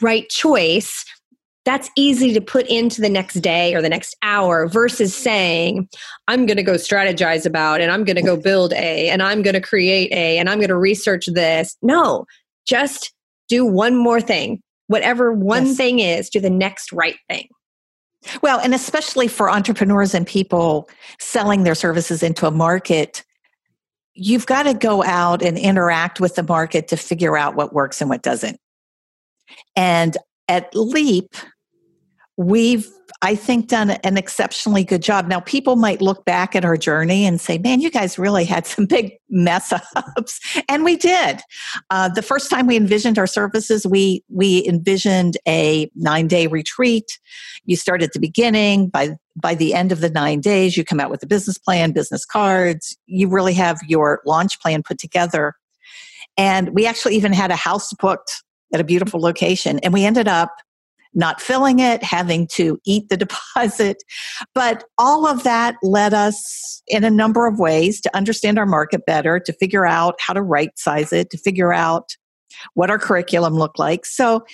right 0.00 0.28
choice, 0.28 1.04
that's 1.64 1.90
easy 1.96 2.32
to 2.32 2.40
put 2.40 2.66
into 2.68 3.00
the 3.00 3.08
next 3.08 3.34
day 3.34 3.74
or 3.74 3.82
the 3.82 3.88
next 3.88 4.16
hour 4.22 4.66
versus 4.66 5.14
saying, 5.14 5.88
I'm 6.26 6.46
going 6.46 6.56
to 6.56 6.62
go 6.62 6.74
strategize 6.74 7.44
about 7.44 7.80
and 7.80 7.92
I'm 7.92 8.04
going 8.04 8.16
to 8.16 8.22
go 8.22 8.36
build 8.36 8.72
a 8.72 9.10
and 9.10 9.22
I'm 9.22 9.42
going 9.42 9.54
to 9.54 9.60
create 9.60 10.10
a 10.12 10.38
and 10.38 10.48
I'm 10.48 10.58
going 10.58 10.68
to 10.68 10.76
research 10.76 11.26
this. 11.26 11.76
No, 11.82 12.24
just 12.66 13.12
do 13.48 13.66
one 13.66 13.96
more 13.96 14.20
thing. 14.20 14.62
Whatever 14.86 15.32
one 15.32 15.66
yes. 15.66 15.76
thing 15.76 15.98
is, 16.00 16.30
do 16.30 16.40
the 16.40 16.50
next 16.50 16.92
right 16.92 17.18
thing. 17.28 17.48
Well, 18.42 18.60
and 18.60 18.74
especially 18.74 19.28
for 19.28 19.50
entrepreneurs 19.50 20.14
and 20.14 20.26
people 20.26 20.88
selling 21.18 21.64
their 21.64 21.74
services 21.74 22.22
into 22.22 22.46
a 22.46 22.50
market, 22.50 23.24
you've 24.14 24.46
got 24.46 24.64
to 24.64 24.74
go 24.74 25.02
out 25.04 25.42
and 25.42 25.56
interact 25.56 26.20
with 26.20 26.34
the 26.34 26.42
market 26.42 26.88
to 26.88 26.96
figure 26.96 27.36
out 27.36 27.54
what 27.54 27.72
works 27.72 28.00
and 28.00 28.10
what 28.10 28.22
doesn't. 28.22 28.58
And 29.76 30.16
at 30.48 30.74
Leap, 30.74 31.34
we've 32.36 32.88
I 33.22 33.34
think, 33.34 33.68
done 33.68 33.90
an 33.90 34.16
exceptionally 34.16 34.82
good 34.82 35.02
job. 35.02 35.28
Now, 35.28 35.40
people 35.40 35.76
might 35.76 36.00
look 36.00 36.24
back 36.24 36.56
at 36.56 36.64
our 36.64 36.78
journey 36.78 37.26
and 37.26 37.38
say, 37.38 37.58
man, 37.58 37.82
you 37.82 37.90
guys 37.90 38.18
really 38.18 38.46
had 38.46 38.66
some 38.66 38.86
big 38.86 39.12
mess 39.28 39.72
ups. 39.96 40.40
And 40.70 40.84
we 40.84 40.96
did. 40.96 41.40
Uh, 41.90 42.08
the 42.08 42.22
first 42.22 42.48
time 42.48 42.66
we 42.66 42.78
envisioned 42.78 43.18
our 43.18 43.26
services, 43.26 43.86
we, 43.86 44.24
we 44.30 44.66
envisioned 44.66 45.36
a 45.46 45.90
nine 45.94 46.28
day 46.28 46.46
retreat. 46.46 47.18
You 47.66 47.76
start 47.76 48.02
at 48.02 48.14
the 48.14 48.20
beginning. 48.20 48.88
By, 48.88 49.10
by 49.36 49.54
the 49.54 49.74
end 49.74 49.92
of 49.92 50.00
the 50.00 50.10
nine 50.10 50.40
days, 50.40 50.78
you 50.78 50.84
come 50.84 50.98
out 50.98 51.10
with 51.10 51.22
a 51.22 51.26
business 51.26 51.58
plan, 51.58 51.92
business 51.92 52.24
cards. 52.24 52.96
You 53.04 53.28
really 53.28 53.54
have 53.54 53.80
your 53.86 54.22
launch 54.24 54.58
plan 54.60 54.82
put 54.82 54.98
together. 54.98 55.54
And 56.38 56.70
we 56.70 56.86
actually 56.86 57.16
even 57.16 57.34
had 57.34 57.50
a 57.50 57.56
house 57.56 57.92
booked 57.92 58.42
at 58.72 58.80
a 58.80 58.84
beautiful 58.84 59.20
location. 59.20 59.78
And 59.80 59.92
we 59.92 60.06
ended 60.06 60.26
up 60.26 60.50
not 61.14 61.40
filling 61.40 61.78
it, 61.80 62.02
having 62.02 62.46
to 62.48 62.78
eat 62.84 63.08
the 63.08 63.16
deposit. 63.56 64.02
But 64.54 64.84
all 64.98 65.26
of 65.26 65.42
that 65.42 65.76
led 65.82 66.14
us 66.14 66.82
in 66.88 67.04
a 67.04 67.10
number 67.10 67.46
of 67.46 67.58
ways 67.58 68.00
to 68.02 68.16
understand 68.16 68.58
our 68.58 68.66
market 68.66 69.06
better, 69.06 69.40
to 69.40 69.52
figure 69.54 69.86
out 69.86 70.14
how 70.20 70.34
to 70.34 70.42
right 70.42 70.76
size 70.76 71.12
it, 71.12 71.30
to 71.30 71.38
figure 71.38 71.72
out 71.72 72.16
what 72.74 72.90
our 72.90 72.98
curriculum 72.98 73.54
looked 73.54 73.78
like. 73.78 74.04
So, 74.06 74.44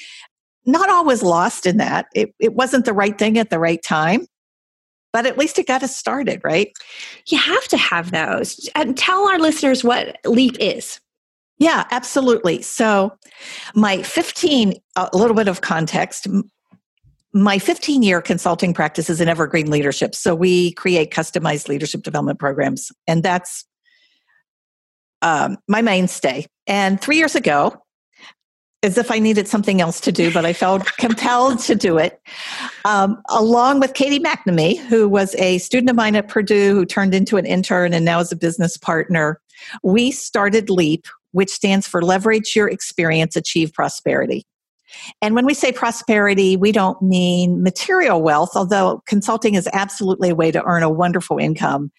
not 0.69 0.91
always 0.91 1.23
lost 1.23 1.65
in 1.65 1.77
that. 1.77 2.07
It, 2.13 2.35
it 2.41 2.55
wasn't 2.55 2.87
the 2.87 2.93
right 2.93 3.17
thing 3.17 3.39
at 3.39 3.51
the 3.51 3.59
right 3.61 3.81
time, 3.81 4.27
but 5.13 5.25
at 5.25 5.39
least 5.39 5.61
it 5.61 5.67
got 5.69 5.85
us 5.85 5.97
started, 5.97 6.41
right? 6.43 6.73
You 7.29 7.39
have 7.39 7.69
to 7.69 7.77
have 7.77 8.11
those. 8.11 8.69
And 8.75 8.99
tell 8.99 9.29
our 9.29 9.39
listeners 9.39 9.85
what 9.85 10.19
LEAP 10.25 10.57
is. 10.59 11.01
Yeah, 11.59 11.85
absolutely. 11.91 12.63
So, 12.63 13.17
my 13.75 14.03
15, 14.03 14.75
a 14.97 15.09
little 15.13 15.37
bit 15.37 15.49
of 15.49 15.63
context. 15.63 16.27
My 17.33 17.59
15 17.59 18.03
year 18.03 18.21
consulting 18.21 18.75
practice 18.75 19.09
is 19.09 19.21
in 19.21 19.29
evergreen 19.29 19.71
leadership. 19.71 20.15
So, 20.15 20.35
we 20.35 20.73
create 20.73 21.11
customized 21.11 21.69
leadership 21.69 22.03
development 22.03 22.39
programs, 22.39 22.93
and 23.07 23.23
that's 23.23 23.65
um, 25.23 25.57
my 25.67 25.81
mainstay. 25.81 26.47
And 26.67 27.01
three 27.01 27.17
years 27.17 27.35
ago, 27.35 27.83
as 28.83 28.99
if 28.99 29.11
I 29.11 29.19
needed 29.19 29.49
something 29.49 29.81
else 29.81 30.01
to 30.01 30.13
do, 30.13 30.33
but 30.33 30.45
I 30.45 30.53
felt 30.53 30.85
compelled 30.99 31.59
to 31.61 31.75
do 31.75 31.99
it. 31.99 32.21
Um, 32.85 33.21
along 33.31 33.81
with 33.81 33.95
Katie 33.95 34.21
McNamee, 34.21 34.79
who 34.79 35.09
was 35.09 35.35
a 35.37 35.59
student 35.59 35.91
of 35.91 35.97
mine 35.97 36.17
at 36.17 36.29
Purdue, 36.29 36.75
who 36.75 36.85
turned 36.85 37.15
into 37.15 37.37
an 37.37 37.47
intern 37.47 37.95
and 37.95 38.05
now 38.05 38.21
is 38.21 38.31
a 38.31 38.37
business 38.37 38.77
partner, 38.77 39.41
we 39.83 40.11
started 40.11 40.71
LEAP, 40.71 41.07
which 41.37 41.51
stands 41.51 41.87
for 41.87 42.01
Leverage 42.01 42.57
Your 42.57 42.67
Experience, 42.67 43.37
Achieve 43.37 43.71
Prosperity. 43.75 44.47
And 45.21 45.35
when 45.35 45.45
we 45.45 45.53
say 45.53 45.71
prosperity, 45.71 46.57
we 46.57 46.73
don't 46.73 47.01
mean 47.03 47.63
material 47.63 48.23
wealth, 48.23 48.53
although 48.55 49.03
consulting 49.07 49.55
is 49.55 49.69
absolutely 49.75 50.31
a 50.31 50.35
way 50.35 50.51
to 50.51 50.65
earn 50.65 50.83
a 50.83 50.89
wonderful 50.89 51.37
income. 51.37 51.91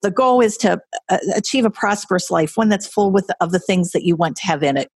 The 0.00 0.10
goal 0.10 0.40
is 0.40 0.56
to 0.58 0.80
uh, 1.10 1.18
achieve 1.36 1.66
a 1.66 1.70
prosperous 1.70 2.30
life, 2.30 2.52
one 2.54 2.70
that's 2.70 2.86
full 2.86 3.10
with, 3.10 3.28
of 3.42 3.52
the 3.52 3.58
things 3.58 3.90
that 3.90 4.04
you 4.04 4.16
want 4.16 4.36
to 4.36 4.46
have 4.46 4.62
in 4.62 4.78
it. 4.78 4.88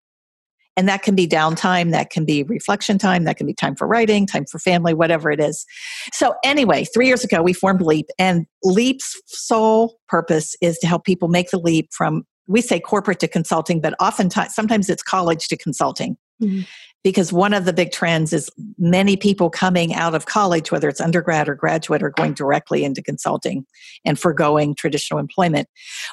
And 0.74 0.88
that 0.88 1.02
can 1.02 1.14
be 1.14 1.28
downtime, 1.28 1.90
that 1.90 2.08
can 2.08 2.24
be 2.24 2.44
reflection 2.44 2.96
time, 2.96 3.24
that 3.24 3.36
can 3.36 3.46
be 3.46 3.52
time 3.52 3.76
for 3.76 3.86
writing, 3.86 4.26
time 4.26 4.46
for 4.46 4.58
family, 4.58 4.94
whatever 4.94 5.30
it 5.30 5.38
is. 5.38 5.66
So, 6.14 6.34
anyway, 6.42 6.86
three 6.86 7.08
years 7.08 7.24
ago, 7.24 7.42
we 7.42 7.52
formed 7.52 7.82
LEAP, 7.82 8.06
and 8.18 8.46
LEAP's 8.64 9.20
sole 9.26 9.98
purpose 10.08 10.56
is 10.62 10.78
to 10.78 10.86
help 10.86 11.04
people 11.04 11.28
make 11.28 11.50
the 11.50 11.58
leap 11.58 11.90
from 11.92 12.22
we 12.46 12.60
say 12.60 12.80
corporate 12.80 13.20
to 13.20 13.28
consulting, 13.28 13.80
but 13.80 13.94
oftentimes, 14.00 14.54
sometimes 14.54 14.88
it's 14.88 15.02
college 15.02 15.48
to 15.48 15.56
consulting. 15.56 16.16
Mm-hmm. 16.42 16.62
Because 17.04 17.32
one 17.32 17.52
of 17.52 17.64
the 17.64 17.72
big 17.72 17.90
trends 17.90 18.32
is 18.32 18.48
many 18.78 19.16
people 19.16 19.50
coming 19.50 19.92
out 19.92 20.14
of 20.14 20.26
college, 20.26 20.70
whether 20.70 20.88
it's 20.88 21.00
undergrad 21.00 21.48
or 21.48 21.56
graduate, 21.56 22.00
are 22.00 22.10
going 22.10 22.32
directly 22.32 22.84
into 22.84 23.02
consulting 23.02 23.66
and 24.04 24.20
foregoing 24.20 24.76
traditional 24.76 25.18
employment. 25.18 25.66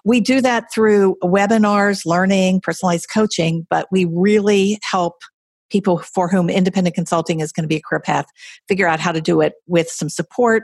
We 0.04 0.20
do 0.20 0.42
that 0.42 0.74
through 0.74 1.16
webinars, 1.24 2.08
learning, 2.08 2.62
personalized 2.62 3.08
coaching, 3.08 3.68
but 3.70 3.88
we 3.92 4.06
really 4.06 4.80
help 4.82 5.22
people 5.70 6.00
for 6.00 6.28
whom 6.28 6.50
independent 6.50 6.96
consulting 6.96 7.40
is 7.40 7.52
going 7.52 7.64
to 7.64 7.68
be 7.68 7.76
a 7.78 7.82
career 7.82 8.00
path 8.00 8.26
figure 8.68 8.88
out 8.88 9.00
how 9.00 9.12
to 9.12 9.22
do 9.22 9.42
it 9.42 9.54
with 9.68 9.90
some 9.90 10.10
support 10.10 10.64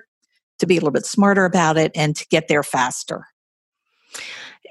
to 0.59 0.65
be 0.65 0.75
a 0.75 0.79
little 0.79 0.91
bit 0.91 1.05
smarter 1.05 1.45
about 1.45 1.77
it 1.77 1.91
and 1.95 2.15
to 2.15 2.25
get 2.29 2.47
there 2.47 2.63
faster 2.63 3.27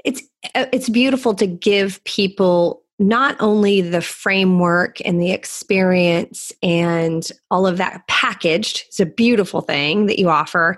it's 0.05 0.23
uh, 0.55 0.67
it's 0.73 0.88
beautiful 0.88 1.35
to 1.35 1.47
give 1.47 2.03
people 2.05 2.83
not 3.01 3.37
only 3.40 3.81
the 3.81 4.01
framework 4.01 4.99
and 5.05 5.21
the 5.21 5.33
experience 5.33 6.53
and 6.62 7.31
all 7.51 7.67
of 7.67 7.77
that 7.79 8.07
packaged 8.07 8.85
it's 8.87 9.01
a 9.01 9.07
beautiful 9.07 9.61
thing 9.61 10.07
that 10.07 10.19
you 10.19 10.29
offer 10.29 10.77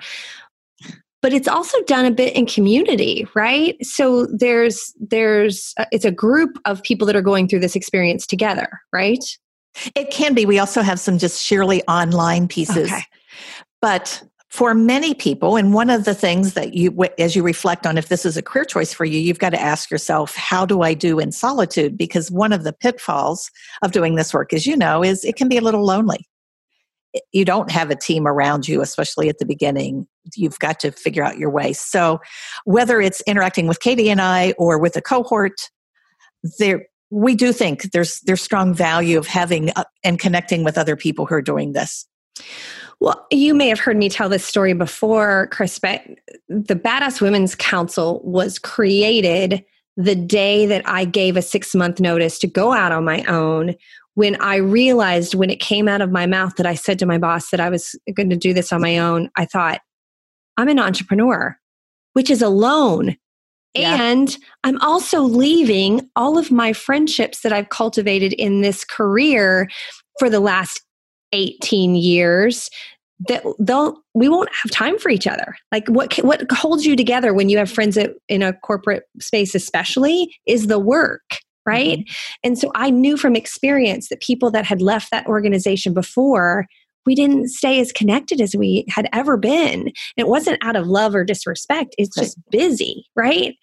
but 1.22 1.32
it's 1.32 1.48
also 1.48 1.80
done 1.82 2.04
a 2.04 2.10
bit 2.10 2.36
in 2.36 2.46
community 2.46 3.26
right? 3.34 3.76
So 3.84 4.26
there's 4.26 4.94
there's 5.00 5.74
uh, 5.76 5.86
it's 5.90 6.04
a 6.04 6.10
group 6.10 6.58
of 6.64 6.82
people 6.82 7.06
that 7.06 7.16
are 7.16 7.22
going 7.22 7.48
through 7.48 7.60
this 7.60 7.76
experience 7.76 8.26
together 8.26 8.68
right? 8.92 9.24
It 9.94 10.10
can 10.10 10.34
be. 10.34 10.46
We 10.46 10.58
also 10.58 10.82
have 10.82 11.00
some 11.00 11.18
just 11.18 11.42
sheerly 11.42 11.82
online 11.88 12.48
pieces. 12.48 12.90
Okay. 12.90 13.02
but 13.80 14.22
for 14.56 14.74
many 14.74 15.12
people 15.12 15.56
and 15.56 15.74
one 15.74 15.90
of 15.90 16.06
the 16.06 16.14
things 16.14 16.54
that 16.54 16.72
you 16.72 17.04
as 17.18 17.36
you 17.36 17.42
reflect 17.42 17.86
on 17.86 17.98
if 17.98 18.08
this 18.08 18.24
is 18.24 18.38
a 18.38 18.42
career 18.42 18.64
choice 18.64 18.90
for 18.90 19.04
you 19.04 19.20
you've 19.20 19.38
got 19.38 19.50
to 19.50 19.60
ask 19.60 19.90
yourself 19.90 20.34
how 20.34 20.64
do 20.64 20.80
i 20.80 20.94
do 20.94 21.18
in 21.18 21.30
solitude? 21.30 21.96
Because 21.96 22.30
one 22.30 22.52
of 22.52 22.64
the 22.64 22.72
pitfalls 22.72 23.50
of 23.82 23.92
doing 23.92 24.14
this 24.14 24.32
work 24.32 24.54
as 24.54 24.66
you 24.66 24.76
know 24.76 25.04
is 25.04 25.24
it 25.24 25.36
can 25.36 25.48
be 25.48 25.58
a 25.58 25.60
little 25.60 25.84
lonely. 25.84 26.26
You 27.32 27.44
don't 27.44 27.70
have 27.70 27.90
a 27.90 27.96
team 27.96 28.26
around 28.26 28.66
you 28.66 28.80
especially 28.80 29.28
at 29.28 29.38
the 29.38 29.46
beginning. 29.46 30.06
You've 30.34 30.58
got 30.58 30.80
to 30.80 30.90
figure 30.90 31.22
out 31.22 31.38
your 31.38 31.50
way. 31.50 31.72
So 31.72 32.20
whether 32.64 33.00
it's 33.00 33.20
interacting 33.26 33.66
with 33.66 33.80
katie 33.80 34.08
and 34.08 34.20
i 34.20 34.54
or 34.58 34.78
with 34.78 34.96
a 34.96 35.02
cohort 35.02 35.70
there 36.58 36.86
we 37.10 37.34
do 37.34 37.52
think 37.52 37.90
there's 37.92 38.20
there's 38.20 38.42
strong 38.42 38.74
value 38.74 39.18
of 39.18 39.26
having 39.26 39.70
uh, 39.76 39.84
and 40.02 40.18
connecting 40.18 40.64
with 40.64 40.76
other 40.78 40.96
people 40.96 41.26
who 41.26 41.34
are 41.34 41.42
doing 41.42 41.72
this 41.72 42.06
well, 43.00 43.26
you 43.30 43.54
may 43.54 43.68
have 43.68 43.80
heard 43.80 43.96
me 43.96 44.08
tell 44.08 44.28
this 44.28 44.44
story 44.44 44.72
before, 44.72 45.48
Kris, 45.48 45.78
but 45.78 46.02
the 46.48 46.74
Badass 46.74 47.20
Women's 47.20 47.54
Council 47.54 48.20
was 48.24 48.58
created 48.58 49.64
the 49.96 50.14
day 50.14 50.66
that 50.66 50.86
I 50.86 51.04
gave 51.04 51.36
a 51.36 51.42
six 51.42 51.74
month 51.74 52.00
notice 52.00 52.38
to 52.40 52.46
go 52.46 52.72
out 52.72 52.92
on 52.92 53.04
my 53.04 53.22
own. 53.24 53.74
When 54.14 54.36
I 54.36 54.56
realized 54.56 55.34
when 55.34 55.50
it 55.50 55.60
came 55.60 55.88
out 55.88 56.00
of 56.00 56.10
my 56.10 56.26
mouth 56.26 56.56
that 56.56 56.66
I 56.66 56.74
said 56.74 56.98
to 57.00 57.06
my 57.06 57.18
boss 57.18 57.50
that 57.50 57.60
I 57.60 57.68
was 57.68 57.94
going 58.14 58.30
to 58.30 58.36
do 58.36 58.54
this 58.54 58.72
on 58.72 58.80
my 58.80 58.96
own, 58.96 59.30
I 59.36 59.44
thought, 59.44 59.80
I'm 60.56 60.68
an 60.68 60.78
entrepreneur, 60.78 61.58
which 62.14 62.30
is 62.30 62.40
alone. 62.40 63.16
Yeah. 63.74 64.00
And 64.02 64.38
I'm 64.64 64.80
also 64.80 65.20
leaving 65.20 66.08
all 66.16 66.38
of 66.38 66.50
my 66.50 66.72
friendships 66.72 67.40
that 67.42 67.52
I've 67.52 67.68
cultivated 67.68 68.32
in 68.32 68.62
this 68.62 68.86
career 68.86 69.68
for 70.18 70.30
the 70.30 70.40
last 70.40 70.85
18 71.32 71.94
years 71.96 72.70
that 73.28 73.42
they'll 73.58 73.96
we 74.14 74.28
won't 74.28 74.50
have 74.62 74.70
time 74.70 74.98
for 74.98 75.08
each 75.08 75.26
other 75.26 75.56
like 75.72 75.88
what 75.88 76.14
what 76.16 76.50
holds 76.52 76.84
you 76.84 76.94
together 76.94 77.32
when 77.32 77.48
you 77.48 77.56
have 77.56 77.70
friends 77.70 77.98
in 78.28 78.42
a 78.42 78.52
corporate 78.52 79.04
space 79.20 79.54
especially 79.54 80.34
is 80.44 80.66
the 80.66 80.78
work 80.78 81.38
right 81.64 82.00
mm-hmm. 82.00 82.34
and 82.44 82.58
so 82.58 82.70
i 82.74 82.90
knew 82.90 83.16
from 83.16 83.34
experience 83.34 84.08
that 84.10 84.20
people 84.20 84.50
that 84.50 84.66
had 84.66 84.82
left 84.82 85.10
that 85.10 85.26
organization 85.26 85.94
before 85.94 86.66
we 87.06 87.14
didn't 87.14 87.48
stay 87.48 87.80
as 87.80 87.92
connected 87.92 88.40
as 88.40 88.54
we 88.54 88.84
had 88.88 89.08
ever 89.12 89.36
been. 89.36 89.92
It 90.16 90.28
wasn't 90.28 90.62
out 90.62 90.76
of 90.76 90.88
love 90.88 91.14
or 91.14 91.24
disrespect, 91.24 91.94
it's 91.96 92.14
just 92.14 92.36
busy, 92.50 93.06
right? 93.14 93.54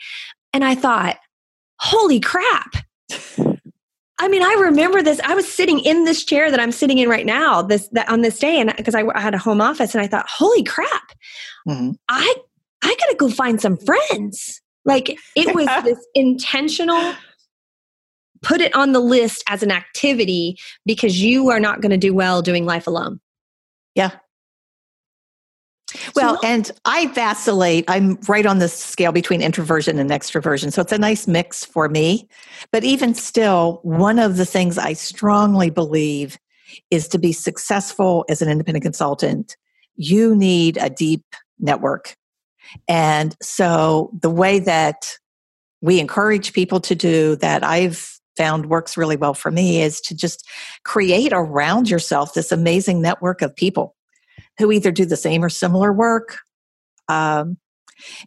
And 0.54 0.64
I 0.64 0.74
thought, 0.74 1.18
holy 1.80 2.20
crap. 2.20 2.76
I 4.20 4.28
mean, 4.28 4.44
I 4.44 4.54
remember 4.62 5.02
this. 5.02 5.20
I 5.22 5.34
was 5.34 5.52
sitting 5.52 5.80
in 5.80 6.06
this 6.06 6.24
chair 6.24 6.52
that 6.52 6.60
I'm 6.60 6.72
sitting 6.72 7.00
in 7.00 7.10
right 7.10 7.26
now, 7.26 7.62
this 7.62 7.88
that 7.90 8.10
on 8.10 8.22
this 8.22 8.40
day, 8.40 8.60
and 8.60 8.74
because 8.76 8.96
I, 8.96 9.04
I, 9.14 9.20
had 9.20 9.34
a 9.34 9.40
home 9.40 9.60
office, 9.60 9.96
and 9.96 10.04
I 10.04 10.08
thought, 10.08 10.28
"Holy 10.30 10.64
crap! 10.64 11.12
Mm-hmm. 11.68 11.92
I 12.10 12.36
I 12.84 12.96
gotta 13.00 13.16
go 13.18 13.30
find 13.30 13.60
some 13.60 13.78
friends." 13.78 14.62
Like 14.86 15.18
it 15.36 15.56
was 15.56 15.68
this 15.84 16.06
intentional. 16.14 17.16
Put 18.44 18.60
it 18.60 18.76
on 18.76 18.92
the 18.92 19.00
list 19.00 19.42
as 19.48 19.64
an 19.64 19.72
activity 19.72 20.58
because 20.86 21.22
you 21.22 21.50
are 21.50 21.62
not 21.62 21.80
going 21.80 21.92
to 21.92 21.98
do 21.98 22.14
well 22.14 22.42
doing 22.42 22.66
life 22.66 22.88
alone. 22.88 23.22
Yeah, 23.96 24.12
well, 26.16 26.36
so, 26.42 26.48
and 26.48 26.72
I 26.86 27.08
vacillate. 27.08 27.86
I'm 27.88 28.18
right 28.28 28.46
on 28.46 28.60
the 28.60 28.68
scale 28.68 29.12
between 29.12 29.42
introversion 29.42 30.00
and 30.00 30.10
extroversion. 30.10 30.72
So 30.72 30.82
it's 30.82 30.92
a 30.92 30.98
nice 30.98 31.28
mix 31.28 31.66
for 31.66 31.90
me. 31.90 32.28
But 32.72 32.84
even 32.84 33.14
still, 33.14 33.80
one 33.84 34.20
of 34.20 34.38
the 34.38 34.46
things 34.46 34.78
I 34.78 34.94
strongly 34.94 35.70
believe 35.70 36.38
is 36.90 37.08
to 37.10 37.20
be 37.20 37.32
successful 37.32 38.26
as 38.30 38.42
an 38.42 38.50
independent 38.50 38.84
consultant, 38.84 39.56
you 39.96 40.36
need 40.36 40.78
a 40.78 40.90
deep 40.90 41.24
network. 41.60 42.16
And 42.88 43.36
so 43.42 44.12
the 44.20 44.30
way 44.30 44.60
that 44.60 45.18
we 45.82 46.00
encourage 46.00 46.54
people 46.54 46.80
to 46.82 46.96
do 46.96 47.36
that 47.38 47.64
I've 47.64 48.20
found 48.36 48.68
works 48.68 48.98
really 48.98 49.18
well 49.18 49.36
for 49.36 49.52
me 49.52 49.82
is 49.82 50.02
to 50.02 50.16
just 50.16 50.48
create 50.84 51.32
around 51.34 51.90
yourself 51.90 52.34
this 52.34 52.52
amazing 52.52 53.02
network 53.02 53.44
of 53.44 53.56
people 53.56 53.96
who 54.58 54.72
either 54.72 54.92
do 54.92 55.06
the 55.06 55.18
same 55.18 55.44
or 55.44 55.50
similar 55.50 55.92
work 55.92 56.38
um, 57.10 57.58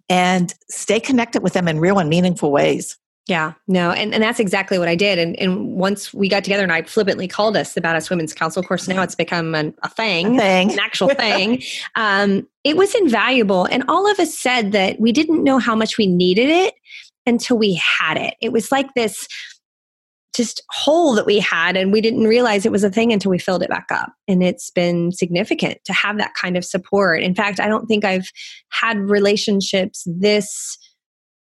and 0.08 0.52
stay 0.70 1.00
connected 1.00 1.42
with 1.42 1.52
them 1.52 1.68
in 1.68 1.78
real 1.78 1.98
and 1.98 2.08
meaningful 2.08 2.50
ways. 2.50 2.96
Yeah, 3.26 3.54
no, 3.66 3.90
and, 3.90 4.14
and 4.14 4.22
that's 4.22 4.38
exactly 4.38 4.78
what 4.78 4.86
I 4.86 4.94
did. 4.94 5.18
And, 5.18 5.36
and 5.40 5.74
once 5.74 6.14
we 6.14 6.28
got 6.28 6.44
together 6.44 6.62
and 6.62 6.70
I 6.70 6.82
flippantly 6.82 7.26
called 7.26 7.56
us 7.56 7.72
the 7.72 7.80
Badass 7.80 8.08
Women's 8.08 8.32
Council, 8.32 8.60
of 8.60 8.68
course, 8.68 8.86
now 8.86 9.02
it's 9.02 9.16
become 9.16 9.52
an, 9.56 9.74
a 9.82 9.88
thing, 9.88 10.36
a 10.36 10.38
thing. 10.38 10.72
an 10.72 10.78
actual 10.78 11.08
thing. 11.14 11.60
Um, 11.96 12.46
it 12.62 12.76
was 12.76 12.94
invaluable. 12.94 13.64
And 13.64 13.82
all 13.88 14.08
of 14.08 14.20
us 14.20 14.32
said 14.32 14.70
that 14.72 15.00
we 15.00 15.10
didn't 15.10 15.42
know 15.42 15.58
how 15.58 15.74
much 15.74 15.98
we 15.98 16.06
needed 16.06 16.48
it 16.48 16.74
until 17.26 17.58
we 17.58 17.74
had 17.74 18.16
it. 18.16 18.34
It 18.40 18.52
was 18.52 18.70
like 18.70 18.94
this 18.94 19.26
just 20.37 20.62
hole 20.70 21.14
that 21.14 21.25
we 21.25 21.38
had 21.38 21.77
and 21.77 21.92
we 21.92 22.01
didn't 22.01 22.25
realize 22.25 22.66
it 22.66 22.72
was 22.72 22.85
a 22.85 22.90
thing 22.90 23.12
until 23.12 23.31
we 23.31 23.38
filled 23.38 23.62
it 23.62 23.70
back 23.70 23.87
up. 23.90 24.12
And 24.29 24.42
it's 24.42 24.70
been 24.70 25.11
significant 25.11 25.79
to 25.87 25.94
have 25.94 26.18
that 26.18 26.35
kind 26.35 26.57
of 26.57 26.64
support. 26.64 27.22
In 27.22 27.35
fact 27.35 27.59
i 27.59 27.68
don't 27.68 27.87
think 27.87 28.05
i've 28.05 28.31
had 28.70 28.99
relationships 28.99 30.07
this 30.07 30.79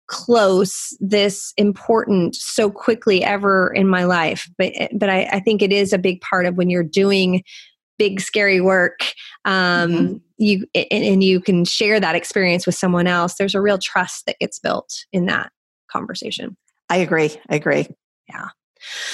close 0.07 0.97
this 0.99 1.53
important 1.55 2.35
so 2.35 2.71
quickly 2.71 3.23
ever 3.23 3.71
in 3.75 3.87
my 3.87 4.05
life. 4.05 4.49
But 4.57 4.73
but 4.95 5.09
i, 5.09 5.23
I 5.31 5.39
think 5.39 5.61
it 5.61 5.71
is 5.71 5.93
a 5.93 5.99
big 5.99 6.21
part 6.21 6.45
of 6.45 6.55
when 6.55 6.69
you're 6.69 6.83
doing 6.83 7.43
big 7.99 8.21
scary 8.21 8.61
work 8.61 9.01
um, 9.43 9.91
mm-hmm. 9.91 10.15
you 10.37 10.65
and, 10.73 11.03
and 11.03 11.23
you 11.23 11.41
can 11.41 11.65
share 11.65 11.99
that 11.99 12.15
experience 12.15 12.65
with 12.65 12.75
someone 12.75 13.07
else 13.07 13.35
there's 13.35 13.55
a 13.55 13.61
real 13.61 13.77
trust 13.77 14.25
that 14.25 14.39
gets 14.39 14.57
built 14.57 15.05
in 15.11 15.25
that 15.25 15.51
conversation. 15.91 16.55
I 16.89 16.97
agree. 16.97 17.31
I 17.49 17.55
agree. 17.55 17.87
Yeah 18.27 18.49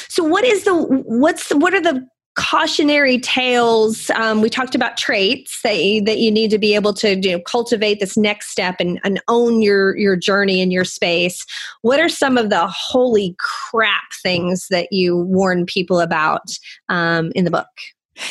so 0.08 0.24
what 0.24 0.44
is 0.44 0.64
the 0.64 0.74
what's 0.74 1.50
the, 1.50 1.58
what 1.58 1.74
are 1.74 1.82
the 1.82 2.06
cautionary 2.36 3.18
tales 3.18 4.10
um, 4.12 4.42
we 4.42 4.50
talked 4.50 4.76
about 4.76 4.98
traits 4.98 5.62
that 5.64 5.82
you, 5.82 6.04
that 6.04 6.18
you 6.18 6.30
need 6.30 6.52
to 6.52 6.58
be 6.58 6.76
able 6.76 6.94
to 6.94 7.18
you 7.22 7.32
know, 7.32 7.40
cultivate 7.40 8.02
this 8.02 8.18
next 8.18 8.50
step 8.50 8.76
and, 8.80 9.00
and 9.06 9.22
own 9.30 9.62
your 9.62 9.98
your 9.98 10.18
journey 10.18 10.60
in 10.62 10.70
your 10.70 10.84
space 10.84 11.46
what 11.82 11.98
are 11.98 12.10
some 12.10 12.38
of 12.38 12.50
the 12.50 12.68
holy 12.68 13.36
crap 13.40 14.04
things 14.22 14.68
that 14.70 14.92
you 14.92 15.16
warn 15.16 15.66
people 15.66 16.02
about 16.02 16.52
um, 16.90 17.32
in 17.36 17.46
the 17.46 17.52
book 17.52 17.68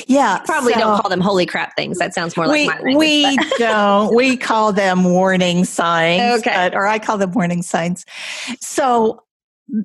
yeah, 0.06 0.38
you 0.38 0.44
probably 0.46 0.72
so 0.72 0.80
don't 0.80 1.00
call 1.00 1.10
them 1.10 1.20
holy 1.20 1.44
crap 1.44 1.76
things. 1.76 1.98
That 1.98 2.14
sounds 2.14 2.36
more 2.36 2.46
like 2.46 2.82
we 2.82 2.96
we 2.96 3.36
don't. 3.58 4.14
We 4.14 4.36
call 4.36 4.72
them 4.72 5.04
warning 5.04 5.66
signs. 5.66 6.40
Okay, 6.40 6.54
but, 6.54 6.74
or 6.74 6.86
I 6.86 6.98
call 6.98 7.18
them 7.18 7.32
warning 7.32 7.60
signs. 7.60 8.06
So 8.60 9.22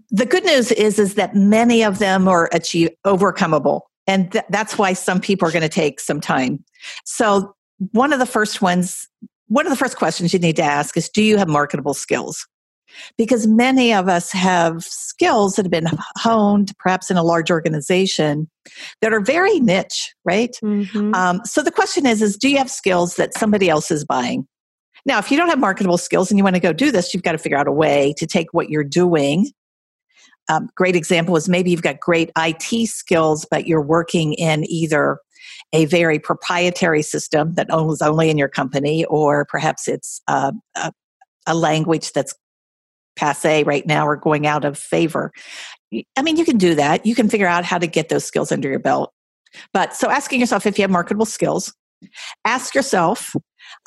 the 0.09 0.25
good 0.25 0.43
news 0.45 0.71
is 0.71 0.99
is 0.99 1.15
that 1.15 1.35
many 1.35 1.83
of 1.83 1.99
them 1.99 2.27
are 2.27 2.49
achieve 2.51 2.89
overcomable 3.05 3.81
and 4.07 4.31
th- 4.31 4.45
that's 4.49 4.77
why 4.77 4.93
some 4.93 5.21
people 5.21 5.47
are 5.47 5.51
going 5.51 5.61
to 5.61 5.69
take 5.69 5.99
some 5.99 6.19
time. 6.19 6.63
So 7.05 7.53
one 7.91 8.11
of 8.11 8.19
the 8.19 8.25
first 8.25 8.61
ones 8.61 9.07
one 9.47 9.65
of 9.65 9.71
the 9.71 9.77
first 9.77 9.97
questions 9.97 10.31
you 10.31 10.39
need 10.39 10.55
to 10.57 10.63
ask 10.63 10.95
is 10.95 11.09
do 11.09 11.23
you 11.23 11.37
have 11.37 11.47
marketable 11.47 11.93
skills? 11.93 12.47
Because 13.17 13.47
many 13.47 13.93
of 13.93 14.07
us 14.09 14.31
have 14.31 14.83
skills 14.83 15.55
that 15.55 15.65
have 15.65 15.71
been 15.71 15.87
honed 16.17 16.73
perhaps 16.79 17.09
in 17.09 17.17
a 17.17 17.23
large 17.23 17.49
organization 17.51 18.49
that 19.01 19.13
are 19.13 19.21
very 19.21 19.59
niche 19.59 20.13
right? 20.25 20.55
Mm-hmm. 20.63 21.13
um, 21.13 21.41
so 21.45 21.61
the 21.61 21.71
question 21.71 22.05
is 22.05 22.21
is 22.21 22.37
do 22.37 22.49
you 22.49 22.57
have 22.57 22.69
skills 22.69 23.15
that 23.15 23.33
somebody 23.37 23.69
else 23.69 23.91
is 23.91 24.05
buying? 24.05 24.47
Now 25.05 25.19
if 25.19 25.31
you 25.31 25.37
don't 25.37 25.49
have 25.49 25.59
marketable 25.59 25.97
skills 25.97 26.29
and 26.29 26.37
you 26.37 26.43
want 26.43 26.55
to 26.55 26.61
go 26.61 26.73
do 26.73 26.91
this 26.91 27.13
you've 27.13 27.23
got 27.23 27.31
to 27.31 27.37
figure 27.37 27.57
out 27.57 27.67
a 27.67 27.71
way 27.71 28.13
to 28.17 28.27
take 28.27 28.53
what 28.53 28.69
you're 28.69 28.83
doing 28.83 29.51
um, 30.49 30.69
great 30.75 30.95
example 30.95 31.35
is 31.37 31.47
maybe 31.47 31.71
you've 31.71 31.83
got 31.83 31.99
great 31.99 32.31
IT 32.37 32.87
skills, 32.87 33.45
but 33.49 33.67
you're 33.67 33.81
working 33.81 34.33
in 34.33 34.69
either 34.69 35.19
a 35.71 35.85
very 35.85 36.19
proprietary 36.19 37.03
system 37.03 37.53
that 37.53 37.67
owns 37.71 38.01
only 38.01 38.29
in 38.29 38.37
your 38.37 38.49
company, 38.49 39.05
or 39.05 39.45
perhaps 39.45 39.87
it's 39.87 40.21
uh, 40.27 40.51
a, 40.75 40.91
a 41.45 41.55
language 41.55 42.11
that's 42.11 42.33
passe 43.15 43.63
right 43.63 43.85
now 43.85 44.07
or 44.07 44.15
going 44.15 44.47
out 44.47 44.65
of 44.65 44.77
favor. 44.77 45.31
I 46.15 46.21
mean, 46.21 46.37
you 46.37 46.45
can 46.45 46.57
do 46.57 46.75
that. 46.75 47.05
You 47.05 47.15
can 47.15 47.29
figure 47.29 47.47
out 47.47 47.65
how 47.65 47.77
to 47.77 47.87
get 47.87 48.09
those 48.09 48.23
skills 48.23 48.51
under 48.51 48.69
your 48.69 48.79
belt. 48.79 49.11
But 49.73 49.95
so 49.95 50.09
asking 50.09 50.39
yourself 50.39 50.65
if 50.65 50.77
you 50.77 50.83
have 50.83 50.91
marketable 50.91 51.25
skills, 51.25 51.73
ask 52.45 52.73
yourself 52.73 53.35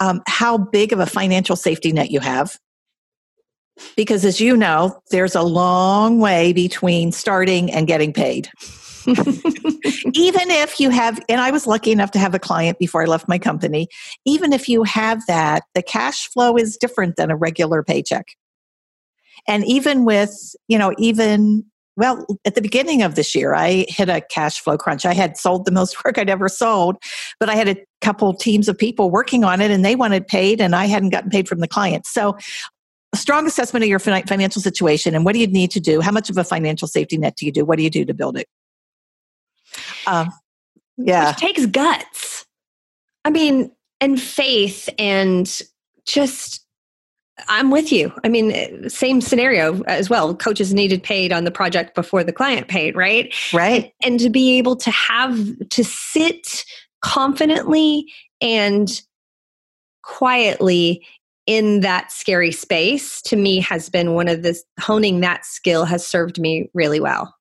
um, 0.00 0.20
how 0.26 0.58
big 0.58 0.92
of 0.92 1.00
a 1.00 1.06
financial 1.06 1.56
safety 1.56 1.92
net 1.92 2.10
you 2.10 2.20
have 2.20 2.58
because 3.96 4.24
as 4.24 4.40
you 4.40 4.56
know, 4.56 5.00
there's 5.10 5.34
a 5.34 5.42
long 5.42 6.20
way 6.20 6.52
between 6.52 7.12
starting 7.12 7.72
and 7.72 7.86
getting 7.86 8.12
paid. 8.12 8.48
even 9.06 10.50
if 10.50 10.78
you 10.78 10.90
have, 10.90 11.20
and 11.28 11.40
I 11.40 11.50
was 11.50 11.66
lucky 11.66 11.90
enough 11.90 12.12
to 12.12 12.18
have 12.18 12.34
a 12.34 12.38
client 12.38 12.78
before 12.78 13.02
I 13.02 13.06
left 13.06 13.28
my 13.28 13.38
company, 13.38 13.88
even 14.24 14.52
if 14.52 14.68
you 14.68 14.84
have 14.84 15.22
that, 15.26 15.64
the 15.74 15.82
cash 15.82 16.28
flow 16.28 16.56
is 16.56 16.76
different 16.76 17.16
than 17.16 17.30
a 17.30 17.36
regular 17.36 17.82
paycheck. 17.82 18.26
And 19.48 19.64
even 19.66 20.04
with, 20.04 20.54
you 20.68 20.78
know, 20.78 20.94
even, 20.98 21.64
well, 21.96 22.24
at 22.44 22.54
the 22.54 22.62
beginning 22.62 23.02
of 23.02 23.16
this 23.16 23.34
year, 23.34 23.54
I 23.54 23.86
hit 23.88 24.08
a 24.08 24.20
cash 24.20 24.60
flow 24.60 24.78
crunch. 24.78 25.04
I 25.04 25.14
had 25.14 25.36
sold 25.36 25.64
the 25.64 25.72
most 25.72 26.04
work 26.04 26.16
I'd 26.16 26.30
ever 26.30 26.48
sold, 26.48 26.96
but 27.40 27.48
I 27.48 27.56
had 27.56 27.68
a 27.68 27.76
couple 28.02 28.32
teams 28.34 28.68
of 28.68 28.78
people 28.78 29.10
working 29.10 29.42
on 29.42 29.60
it 29.60 29.70
and 29.70 29.84
they 29.84 29.96
wanted 29.96 30.28
paid 30.28 30.60
and 30.60 30.76
I 30.76 30.86
hadn't 30.86 31.10
gotten 31.10 31.30
paid 31.30 31.48
from 31.48 31.58
the 31.58 31.68
client. 31.68 32.06
So 32.06 32.36
a 33.12 33.16
strong 33.16 33.46
assessment 33.46 33.82
of 33.82 33.88
your 33.88 33.98
financial 33.98 34.62
situation 34.62 35.14
and 35.14 35.24
what 35.24 35.34
do 35.34 35.38
you 35.38 35.46
need 35.46 35.70
to 35.72 35.80
do? 35.80 36.00
How 36.00 36.10
much 36.10 36.30
of 36.30 36.38
a 36.38 36.44
financial 36.44 36.88
safety 36.88 37.18
net 37.18 37.36
do 37.36 37.46
you 37.46 37.52
do? 37.52 37.64
What 37.64 37.76
do 37.76 37.84
you 37.84 37.90
do 37.90 38.04
to 38.04 38.14
build 38.14 38.38
it? 38.38 38.48
Um, 40.06 40.32
yeah. 40.96 41.28
Which 41.28 41.38
takes 41.38 41.66
guts. 41.66 42.46
I 43.24 43.30
mean, 43.30 43.70
and 44.00 44.20
faith 44.20 44.88
and 44.98 45.60
just 46.04 46.66
I'm 47.48 47.70
with 47.70 47.90
you. 47.90 48.12
I 48.24 48.28
mean, 48.28 48.88
same 48.88 49.20
scenario 49.20 49.82
as 49.84 50.10
well. 50.10 50.34
Coaches 50.34 50.74
needed 50.74 51.02
paid 51.02 51.32
on 51.32 51.44
the 51.44 51.50
project 51.50 51.94
before 51.94 52.22
the 52.22 52.32
client 52.32 52.68
paid, 52.68 52.94
right? 52.94 53.34
Right. 53.52 53.92
And, 54.02 54.12
and 54.12 54.20
to 54.20 54.30
be 54.30 54.58
able 54.58 54.76
to 54.76 54.90
have 54.90 55.38
to 55.70 55.84
sit 55.84 56.64
confidently 57.00 58.06
and 58.40 59.00
quietly 60.02 61.06
in 61.46 61.80
that 61.80 62.12
scary 62.12 62.52
space 62.52 63.20
to 63.22 63.36
me 63.36 63.60
has 63.60 63.88
been 63.88 64.14
one 64.14 64.28
of 64.28 64.42
the 64.42 64.58
honing 64.80 65.20
that 65.20 65.44
skill 65.44 65.84
has 65.84 66.06
served 66.06 66.40
me 66.40 66.70
really 66.74 67.00
well. 67.00 67.34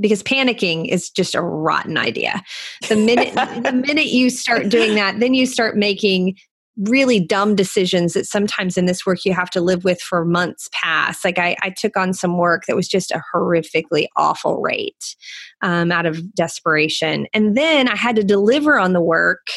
Because 0.00 0.22
panicking 0.22 0.86
is 0.86 1.10
just 1.10 1.34
a 1.34 1.42
rotten 1.42 1.96
idea. 1.98 2.40
The 2.88 2.94
minute 2.94 3.34
the 3.62 3.72
minute 3.72 4.06
you 4.06 4.30
start 4.30 4.68
doing 4.68 4.94
that 4.94 5.18
then 5.18 5.34
you 5.34 5.44
start 5.44 5.76
making 5.76 6.36
really 6.82 7.18
dumb 7.18 7.56
decisions 7.56 8.12
that 8.12 8.24
sometimes 8.24 8.78
in 8.78 8.86
this 8.86 9.04
work 9.04 9.24
you 9.24 9.34
have 9.34 9.50
to 9.50 9.60
live 9.60 9.82
with 9.82 10.00
for 10.00 10.24
months 10.24 10.68
past. 10.72 11.24
Like 11.24 11.38
i, 11.38 11.56
I 11.62 11.70
took 11.70 11.96
on 11.96 12.14
some 12.14 12.38
work 12.38 12.66
that 12.68 12.76
was 12.76 12.86
just 12.86 13.10
a 13.10 13.20
horrifically 13.34 14.06
awful 14.16 14.60
rate 14.60 15.16
um, 15.62 15.90
out 15.90 16.06
of 16.06 16.32
desperation. 16.34 17.26
And 17.34 17.56
then 17.56 17.88
i 17.88 17.96
had 17.96 18.14
to 18.14 18.22
deliver 18.22 18.78
on 18.78 18.92
the 18.92 19.02
work 19.02 19.48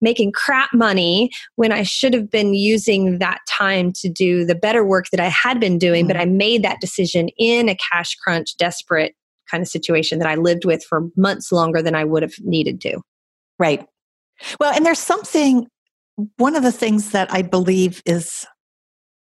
making 0.00 0.32
crap 0.32 0.72
money 0.72 1.30
when 1.56 1.72
I 1.72 1.82
should 1.82 2.14
have 2.14 2.30
been 2.30 2.54
using 2.54 3.18
that 3.18 3.40
time 3.48 3.92
to 3.94 4.08
do 4.08 4.44
the 4.44 4.54
better 4.54 4.84
work 4.84 5.06
that 5.10 5.20
I 5.20 5.28
had 5.28 5.60
been 5.60 5.78
doing. 5.78 6.04
Mm-hmm. 6.04 6.08
But 6.08 6.20
I 6.20 6.24
made 6.24 6.62
that 6.62 6.80
decision 6.80 7.28
in 7.38 7.68
a 7.68 7.76
cash 7.76 8.14
crunch, 8.16 8.56
desperate 8.56 9.14
kind 9.50 9.62
of 9.62 9.68
situation 9.68 10.18
that 10.18 10.28
I 10.28 10.34
lived 10.34 10.64
with 10.64 10.84
for 10.84 11.08
months 11.16 11.50
longer 11.50 11.82
than 11.82 11.94
I 11.94 12.04
would 12.04 12.22
have 12.22 12.34
needed 12.40 12.80
to. 12.82 13.00
Right. 13.58 13.86
Well, 14.60 14.72
and 14.72 14.84
there's 14.86 14.98
something, 14.98 15.66
one 16.36 16.54
of 16.54 16.62
the 16.62 16.70
things 16.70 17.10
that 17.10 17.32
I 17.32 17.42
believe 17.42 18.02
is 18.06 18.46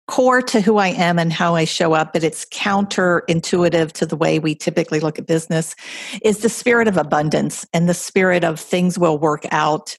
core 0.07 0.41
to 0.41 0.59
who 0.59 0.77
I 0.77 0.87
am 0.87 1.19
and 1.19 1.31
how 1.31 1.53
I 1.53 1.65
show 1.65 1.93
up, 1.93 2.13
but 2.13 2.23
it's 2.23 2.43
counterintuitive 2.45 3.91
to 3.91 4.05
the 4.07 4.15
way 4.15 4.39
we 4.39 4.55
typically 4.55 4.99
look 4.99 5.19
at 5.19 5.27
business, 5.27 5.75
is 6.23 6.39
the 6.39 6.49
spirit 6.49 6.87
of 6.87 6.97
abundance 6.97 7.65
and 7.73 7.87
the 7.87 7.93
spirit 7.93 8.43
of 8.43 8.59
things 8.59 8.97
will 8.97 9.19
work 9.19 9.45
out 9.51 9.97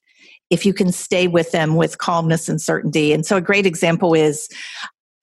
if 0.51 0.67
you 0.67 0.75
can 0.75 0.93
stay 0.93 1.29
with 1.29 1.53
them 1.53 1.77
with 1.77 1.99
calmness 1.99 2.49
and 2.49 2.61
certainty. 2.61 3.13
And 3.13 3.25
so 3.25 3.37
a 3.37 3.41
great 3.41 3.67
example 3.67 4.15
is 4.15 4.49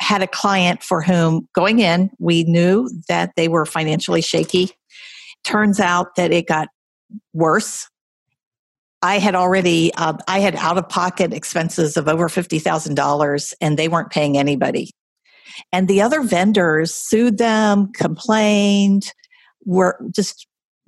had 0.01 0.21
a 0.21 0.27
client 0.27 0.83
for 0.83 1.01
whom 1.01 1.47
going 1.53 1.79
in, 1.79 2.09
we 2.19 2.43
knew 2.43 2.89
that 3.09 3.31
they 3.35 3.47
were 3.47 3.65
financially 3.65 4.21
shaky. 4.21 4.71
Turns 5.43 5.79
out 5.79 6.15
that 6.15 6.31
it 6.31 6.47
got 6.47 6.69
worse 7.33 7.87
I 9.01 9.19
had 9.19 9.35
already, 9.35 9.93
uh, 9.95 10.13
I 10.27 10.39
had 10.39 10.55
out 10.55 10.77
of 10.77 10.89
pocket 10.89 11.33
expenses 11.33 11.97
of 11.97 12.07
over 12.07 12.27
$50,000 12.29 13.53
and 13.61 13.77
they 13.77 13.87
weren't 13.87 14.09
paying 14.09 14.37
anybody. 14.37 14.91
And 15.71 15.87
the 15.87 16.01
other 16.01 16.21
vendors 16.21 16.93
sued 16.93 17.37
them, 17.37 17.91
complained, 17.93 19.13
were 19.65 19.99
just, 20.15 20.47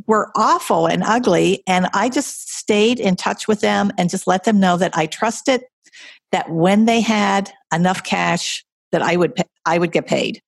were 0.10 0.32
awful 0.36 0.88
and 0.88 1.04
ugly. 1.04 1.64
And 1.68 1.88
I 1.94 2.10
just 2.10 2.52
stayed 2.52 3.00
in 3.00 3.16
touch 3.16 3.48
with 3.48 3.62
them 3.62 3.92
and 3.98 4.10
just 4.10 4.28
let 4.28 4.44
them 4.44 4.60
know 4.60 4.76
that 4.76 4.92
I 4.98 5.06
trusted 5.06 5.64
that 6.32 6.50
when 6.50 6.86
they 6.86 7.00
had 7.00 7.52
enough 7.74 8.04
cash 8.04 8.66
that 8.92 9.02
I 9.02 9.16
would, 9.16 9.34
I 9.66 9.78
would 9.78 9.92
get 9.92 10.08
paid. 10.08 10.42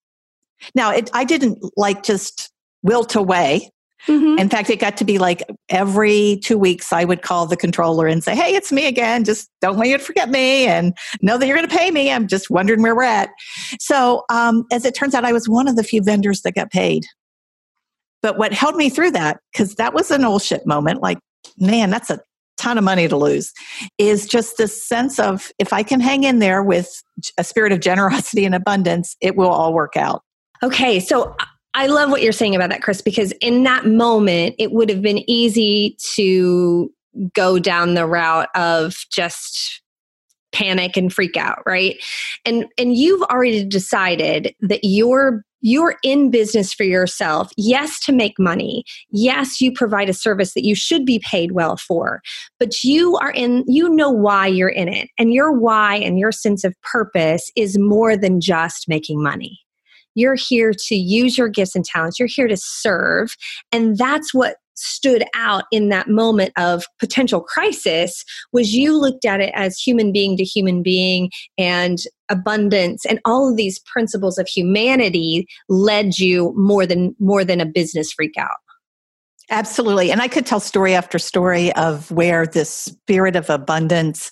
Now, 0.76 0.92
it, 0.92 1.10
I 1.14 1.24
didn't 1.24 1.64
like 1.78 2.04
just 2.04 2.52
wilt 2.84 3.16
away 3.16 3.72
Mm-hmm. 4.08 4.40
In 4.40 4.50
fact, 4.50 4.70
it 4.70 4.80
got 4.80 4.98
to 4.98 5.06
be 5.06 5.20
like 5.20 5.44
every 5.70 6.40
two 6.44 6.58
weeks, 6.58 6.92
I 6.92 7.06
would 7.06 7.22
call 7.22 7.46
the 7.46 7.58
controller 7.58 8.08
and 8.08 8.24
say, 8.24 8.36
Hey, 8.36 8.56
it's 8.56 8.72
me 8.72 8.88
again. 8.88 9.24
Just 9.24 9.50
don't 9.62 9.78
want 9.78 9.90
you 9.90 9.98
to 9.98 10.04
forget 10.04 10.30
me 10.30 10.66
and 10.66 10.98
know 11.22 11.38
that 11.38 11.46
you're 11.46 11.56
going 11.56 11.70
to 11.70 11.76
pay 11.76 11.92
me. 11.92 12.12
I'm 12.12 12.28
just 12.28 12.50
wondering 12.50 12.82
where 12.82 12.96
we're 12.96 13.04
at. 13.04 13.30
So, 13.80 14.24
um, 14.30 14.66
as 14.72 14.86
it 14.86 14.96
turns 14.96 15.14
out, 15.14 15.26
I 15.26 15.32
was 15.32 15.48
one 15.48 15.68
of 15.68 15.76
the 15.76 15.84
few 15.84 16.02
vendors 16.02 16.42
that 16.42 16.56
got 16.56 16.72
paid. 16.72 17.06
But 18.22 18.38
what 18.38 18.54
held 18.54 18.76
me 18.76 18.90
through 18.90 19.12
that, 19.12 19.40
because 19.52 19.76
that 19.76 19.94
was 19.94 20.12
an 20.12 20.24
old 20.24 20.42
shit 20.42 20.66
moment, 20.66 21.02
like, 21.02 21.20
man, 21.58 21.90
that's 21.90 22.10
a 22.10 22.20
ton 22.58 22.78
of 22.78 22.84
money 22.84 23.08
to 23.08 23.18
lose, 23.18 23.52
is 23.98 24.28
just 24.28 24.58
this 24.58 24.88
sense 24.88 25.18
of 25.20 25.52
if 25.58 25.74
I 25.74 25.84
can 25.84 26.00
hang 26.00 26.24
in 26.24 26.40
there 26.40 26.62
with 26.62 27.02
a 27.38 27.44
spirit 27.44 27.72
of 27.72 27.80
generosity 27.80 28.46
and 28.46 28.54
abundance, 28.54 29.16
it 29.22 29.36
will 29.36 29.50
all 29.50 29.74
work 29.74 29.98
out. 29.98 30.22
Okay, 30.62 31.00
so 31.00 31.36
I 31.74 31.88
love 31.88 32.12
what 32.12 32.22
you're 32.22 32.32
saying 32.32 32.56
about 32.56 32.70
that, 32.70 32.84
Kris, 32.84 33.02
because 33.02 33.32
in 33.42 33.64
that 33.64 33.86
moment, 33.86 34.56
it 34.60 34.72
would 34.72 34.90
have 34.90 35.02
been 35.02 35.28
easy 35.30 35.98
to 36.16 36.92
go 37.34 37.58
down 37.58 37.94
the 37.96 38.06
route 38.06 38.50
of 38.56 38.96
just 39.12 39.82
panic 40.52 40.98
and 40.98 41.14
freak 41.14 41.38
out, 41.38 41.60
right? 41.66 41.98
And 42.46 42.66
and 42.78 42.96
you've 42.96 43.24
already 43.24 43.64
decided 43.64 44.56
that 44.62 44.82
you're 44.84 45.44
you're 45.62 45.96
in 46.04 46.32
business 46.32 46.74
for 46.74 46.84
yourself. 46.84 47.52
Yes, 47.56 48.00
to 48.02 48.12
make 48.12 48.40
money. 48.40 48.84
Yes, 49.12 49.62
you 49.62 49.72
provide 49.72 50.10
a 50.10 50.14
service 50.14 50.54
that 50.54 50.66
you 50.66 50.76
should 50.76 51.06
be 51.06 51.20
paid 51.20 51.52
well 51.52 51.78
for. 51.78 52.22
But 52.60 52.84
you 52.84 53.16
are 53.18 53.32
in, 53.32 53.64
you 53.68 53.88
know 53.90 54.10
why 54.10 54.48
you're 54.48 54.70
in 54.70 54.88
it. 54.88 55.10
And 55.20 55.34
your 55.34 55.52
why 55.52 55.98
and 55.98 56.18
your 56.18 56.32
sense 56.32 56.64
of 56.64 56.74
purpose 56.82 57.52
is 57.56 57.78
more 57.78 58.18
than 58.18 58.42
just 58.42 58.88
making 58.88 59.22
money. 59.22 59.60
You're 60.16 60.36
here 60.36 60.74
to 60.88 60.96
use 60.96 61.38
your 61.38 61.48
gifts 61.48 61.76
and 61.76 61.86
talents. 61.86 62.20
You're 62.20 62.28
here 62.28 62.48
to 62.48 62.58
serve. 62.58 63.36
And 63.72 63.98
that's 63.98 64.34
what 64.34 64.58
stood 64.82 65.24
out 65.36 65.66
in 65.72 65.90
that 65.90 66.10
moment 66.10 66.52
of 66.58 66.84
potential 67.00 67.42
crisis 67.42 68.24
was 68.52 68.74
you 68.74 69.00
looked 69.00 69.26
at 69.26 69.40
it 69.40 69.52
as 69.56 69.80
human 69.80 70.12
being 70.12 70.36
to 70.38 70.44
human 70.44 70.82
being 70.82 71.30
and 71.58 72.00
abundance 72.30 73.06
and 73.06 73.20
all 73.26 73.50
of 73.50 73.58
these 73.58 73.80
principles 73.80 74.38
of 74.38 74.48
humanity 74.48 75.46
led 75.70 76.18
you 76.18 76.54
more 76.56 76.86
than 76.86 77.16
more 77.20 77.44
than 77.44 77.62
a 77.62 77.66
business 77.66 78.12
freak 78.14 78.38
out 78.38 78.58
absolutely 79.50 80.12
and 80.12 80.22
i 80.22 80.28
could 80.28 80.46
tell 80.46 80.60
story 80.60 80.96
after 80.96 81.20
story 81.20 81.74
of 81.76 82.10
where 82.12 82.46
this 82.48 82.70
spirit 82.70 83.36
of 83.36 83.50
abundance 83.50 84.32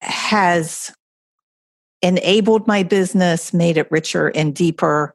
has 0.00 0.92
enabled 2.02 2.66
my 2.66 2.82
business, 2.82 3.52
made 3.52 3.76
it 3.76 3.90
richer 3.90 4.28
and 4.28 4.54
deeper. 4.54 5.14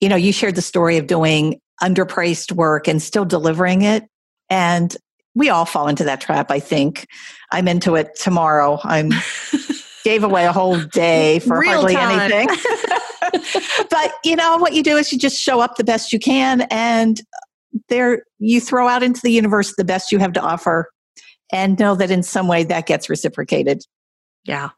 You 0.00 0.08
know, 0.08 0.16
you 0.16 0.32
shared 0.32 0.54
the 0.54 0.62
story 0.62 0.96
of 0.96 1.06
doing 1.06 1.60
underpriced 1.82 2.52
work 2.52 2.88
and 2.88 3.02
still 3.02 3.24
delivering 3.24 3.82
it. 3.82 4.04
And 4.48 4.96
we 5.34 5.48
all 5.48 5.64
fall 5.64 5.88
into 5.88 6.04
that 6.04 6.20
trap, 6.20 6.50
I 6.50 6.60
think. 6.60 7.06
I'm 7.52 7.68
into 7.68 7.94
it 7.94 8.16
tomorrow. 8.16 8.78
I'm 8.82 9.10
gave 10.04 10.24
away 10.24 10.46
a 10.46 10.52
whole 10.52 10.80
day 10.80 11.38
for 11.40 11.58
Real 11.58 11.72
hardly 11.72 11.94
time. 11.94 12.32
anything. 12.32 12.48
but 13.90 14.12
you 14.24 14.34
know 14.34 14.56
what 14.56 14.72
you 14.72 14.82
do 14.82 14.96
is 14.96 15.12
you 15.12 15.18
just 15.18 15.40
show 15.40 15.60
up 15.60 15.76
the 15.76 15.84
best 15.84 16.12
you 16.12 16.18
can 16.18 16.62
and 16.70 17.20
there 17.88 18.24
you 18.38 18.60
throw 18.60 18.88
out 18.88 19.02
into 19.02 19.20
the 19.22 19.30
universe 19.30 19.74
the 19.76 19.84
best 19.84 20.10
you 20.10 20.18
have 20.18 20.32
to 20.32 20.40
offer 20.40 20.90
and 21.52 21.78
know 21.78 21.94
that 21.94 22.10
in 22.10 22.22
some 22.22 22.48
way 22.48 22.64
that 22.64 22.86
gets 22.86 23.08
reciprocated. 23.08 23.82
Yeah. 24.44 24.70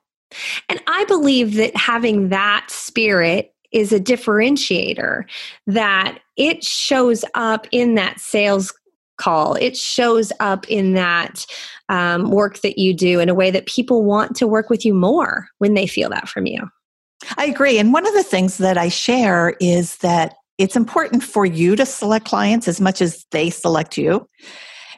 And 0.69 0.83
I 0.87 1.05
believe 1.05 1.55
that 1.57 1.77
having 1.77 2.31
that 2.31 2.67
spirit 2.71 3.52
is 3.73 3.93
a 3.93 4.01
differentiator, 4.01 5.25
that 5.67 6.19
it 6.37 6.65
shows 6.65 7.25
up 7.35 7.67
in 7.73 7.95
that 7.95 8.21
sales 8.21 8.73
call, 9.19 9.55
it 9.55 9.77
shows 9.77 10.33
up 10.41 10.69
in 10.69 10.95
that 10.95 11.47
um, 11.89 12.31
work 12.31 12.61
that 12.61 12.79
you 12.79 12.95
do 12.95 13.21
in 13.21 13.29
a 13.29 13.35
way 13.35 13.51
that 13.51 13.67
people 13.67 14.05
want 14.05 14.35
to 14.37 14.47
work 14.47 14.71
with 14.71 14.85
you 14.85 14.95
more 14.95 15.47
when 15.59 15.75
they 15.75 15.87
feel 15.87 16.11
that 16.11 16.29
from 16.29 16.47
you. 16.47 16.69
I 17.37 17.47
agree. 17.47 17.79
And 17.79 17.93
one 17.93 18.07
of 18.07 18.15
the 18.15 18.25
things 18.25 18.59
that 18.59 18.77
I 18.77 18.89
share 18.89 19.55
is 19.61 19.97
that 19.99 20.35
it's 20.59 20.77
important 20.77 21.23
for 21.23 21.47
you 21.47 21.77
to 21.77 21.87
select 21.87 22.27
clients 22.27 22.69
as 22.69 22.81
much 22.81 23.01
as 23.01 23.25
they 23.31 23.51
select 23.51 23.97
you. 23.97 24.29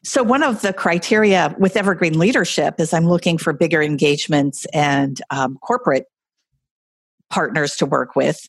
So, 0.05 0.23
one 0.23 0.43
of 0.43 0.61
the 0.61 0.73
criteria 0.73 1.55
with 1.59 1.77
Evergreen 1.77 2.19
Leadership 2.19 2.75
is 2.79 2.93
I'm 2.93 3.07
looking 3.07 3.39
for 3.39 3.53
bigger 3.53 3.83
engagements 3.83 4.67
and 4.75 5.21
um, 5.31 5.57
corporate 5.63 6.05
partners 7.31 7.77
to 7.77 7.87
work 7.87 8.15
with. 8.15 8.47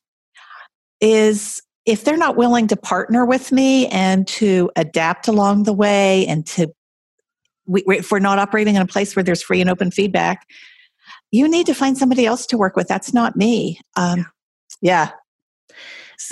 Is 1.01 1.61
if 1.85 2.03
they're 2.03 2.17
not 2.17 2.35
willing 2.35 2.67
to 2.67 2.75
partner 2.75 3.25
with 3.25 3.51
me 3.51 3.87
and 3.87 4.27
to 4.27 4.71
adapt 4.75 5.27
along 5.27 5.63
the 5.63 5.73
way 5.73 6.25
and 6.27 6.45
to, 6.47 6.73
we, 7.67 7.83
if 7.87 8.11
we're 8.11 8.19
not 8.19 8.39
operating 8.39 8.75
in 8.75 8.81
a 8.81 8.87
place 8.87 9.15
where 9.15 9.23
there's 9.23 9.43
free 9.43 9.61
and 9.61 9.69
open 9.69 9.91
feedback, 9.91 10.47
you 11.31 11.47
need 11.47 11.65
to 11.67 11.73
find 11.73 11.97
somebody 11.97 12.25
else 12.25 12.45
to 12.47 12.57
work 12.57 12.75
with. 12.75 12.87
That's 12.87 13.13
not 13.13 13.35
me. 13.35 13.79
Um, 13.95 14.25
yeah. 14.81 15.11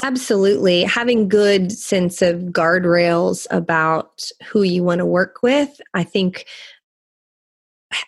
Absolutely. 0.02 0.84
Having 0.84 1.28
good 1.28 1.72
sense 1.72 2.22
of 2.22 2.38
guardrails 2.46 3.46
about 3.52 4.24
who 4.46 4.64
you 4.64 4.84
want 4.84 5.00
to 5.00 5.06
work 5.06 5.40
with. 5.44 5.80
I 5.94 6.04
think 6.04 6.46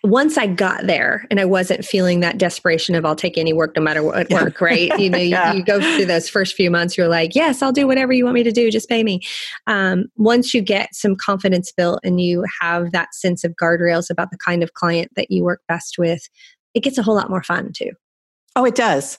once 0.03 0.37
I 0.37 0.47
got 0.47 0.87
there 0.87 1.25
and 1.29 1.39
I 1.39 1.45
wasn't 1.45 1.85
feeling 1.85 2.19
that 2.21 2.37
desperation 2.37 2.95
of 2.95 3.05
I'll 3.05 3.15
take 3.15 3.37
any 3.37 3.53
work 3.53 3.75
no 3.75 3.81
matter 3.81 4.03
what 4.03 4.29
work, 4.29 4.61
right? 4.61 4.97
You 4.99 5.09
know, 5.09 5.17
yeah. 5.19 5.51
you, 5.51 5.59
you, 5.59 5.65
go 5.65 5.79
through 5.79 6.05
those 6.05 6.29
first 6.29 6.55
few 6.55 6.71
months, 6.71 6.97
you're 6.97 7.07
like, 7.07 7.35
yes, 7.35 7.61
I'll 7.61 7.71
do 7.71 7.87
whatever 7.87 8.13
you 8.13 8.23
want 8.23 8.35
me 8.35 8.43
to 8.43 8.51
do, 8.51 8.71
just 8.71 8.89
pay 8.89 9.03
me. 9.03 9.21
Um, 9.67 10.05
once 10.17 10.53
you 10.53 10.61
get 10.61 10.93
some 10.93 11.15
confidence 11.15 11.71
built 11.71 11.99
and 12.03 12.21
you 12.21 12.43
have 12.61 12.91
that 12.91 13.13
sense 13.15 13.43
of 13.43 13.53
guardrails 13.61 14.09
about 14.09 14.31
the 14.31 14.37
kind 14.37 14.63
of 14.63 14.73
client 14.73 15.11
that 15.15 15.31
you 15.31 15.43
work 15.43 15.61
best 15.67 15.97
with, 15.97 16.29
it 16.73 16.81
gets 16.81 16.97
a 16.97 17.03
whole 17.03 17.15
lot 17.15 17.29
more 17.29 17.43
fun 17.43 17.71
too. 17.73 17.91
Oh, 18.55 18.65
it 18.65 18.75
does 18.75 19.17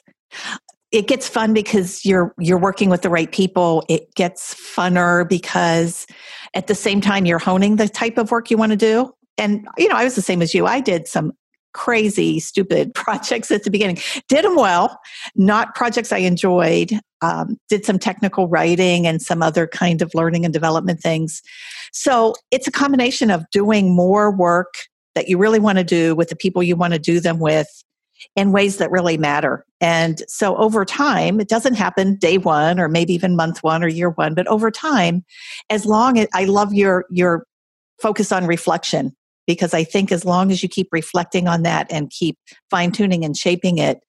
it 0.93 1.09
gets 1.09 1.29
fun 1.29 1.53
because 1.53 2.05
you're 2.05 2.35
you're 2.39 2.59
working 2.59 2.91
with 2.91 3.03
the 3.03 3.11
right 3.11 3.33
people 3.33 3.85
it 3.89 4.15
gets 4.15 4.55
funner 4.55 5.29
because 5.29 6.07
at 6.55 6.69
the 6.69 6.75
same 6.75 7.01
time 7.01 7.27
you're 7.27 7.39
honing 7.39 7.77
the 7.77 7.89
type 7.89 8.19
of 8.19 8.31
work 8.31 8.51
you 8.51 8.57
want 8.57 8.71
to 8.71 8.77
do 8.77 9.13
and 9.39 9.67
you 9.79 9.89
know 9.89 9.97
i 9.97 10.05
was 10.05 10.15
the 10.15 10.23
same 10.23 10.43
as 10.43 10.55
you. 10.55 10.67
I 10.67 10.81
did 10.81 11.07
some 11.09 11.33
crazy 11.75 12.41
stupid 12.41 12.95
projects 12.95 13.51
at 13.51 13.65
the 13.65 13.71
beginning. 13.71 13.99
Did 14.29 14.45
them 14.45 14.57
well 14.57 14.99
not 15.35 15.75
projects 15.75 16.13
i 16.13 16.19
enjoyed 16.19 16.93
um, 17.23 17.59
did 17.69 17.85
some 17.85 17.99
technical 17.99 18.49
writing 18.49 19.07
and 19.07 19.23
some 19.23 19.43
other 19.43 19.67
kind 19.67 20.03
of 20.03 20.15
learning 20.15 20.45
and 20.45 20.53
development 20.53 21.01
things. 21.01 21.43
So 21.93 22.35
it's 22.51 22.69
a 22.69 22.73
combination 22.73 23.31
of 23.31 23.49
doing 23.51 23.95
more 23.95 24.31
work 24.31 24.75
that 25.15 25.29
you 25.29 25.39
really 25.39 25.59
want 25.59 25.79
to 25.79 25.85
do 25.85 26.15
with 26.15 26.29
the 26.29 26.37
people 26.37 26.63
you 26.63 26.77
want 26.77 26.93
to 26.93 26.99
do 26.99 27.21
them 27.21 27.39
with 27.39 27.69
in 28.35 28.53
ways 28.53 28.77
that 28.79 28.91
really 28.91 29.17
matter. 29.17 29.65
And 29.81 30.23
so 30.29 30.57
over 30.57 30.85
time, 30.85 31.41
it 31.41 31.49
doesn't 31.49 31.75
happen 31.75 32.17
day 32.17 32.39
one 32.39 32.79
or 32.79 32.89
maybe 32.89 33.15
even 33.15 33.37
month 33.37 33.63
one 33.63 33.83
or 33.83 33.89
year 33.89 34.11
one, 34.11 34.35
but 34.35 34.47
over 34.47 34.71
time, 34.71 35.25
as 35.71 35.87
long 35.87 36.19
as 36.19 36.27
I 36.35 36.45
love 36.45 36.75
your 36.75 37.07
your 37.11 37.47
focus 38.01 38.31
on 38.31 38.47
reflection 38.47 39.16
because 39.47 39.75
I 39.75 39.85
think 39.85 40.13
as 40.13 40.25
long 40.25 40.51
as 40.51 40.63
you 40.63 40.69
keep 40.69 40.89
reflecting 40.93 41.49
on 41.49 41.63
that 41.63 41.87
and 41.91 42.11
keep 42.11 42.39
fine 42.71 42.93
tuning 42.93 43.25
and 43.25 43.37
shaping 43.37 43.79
it, 43.79 44.01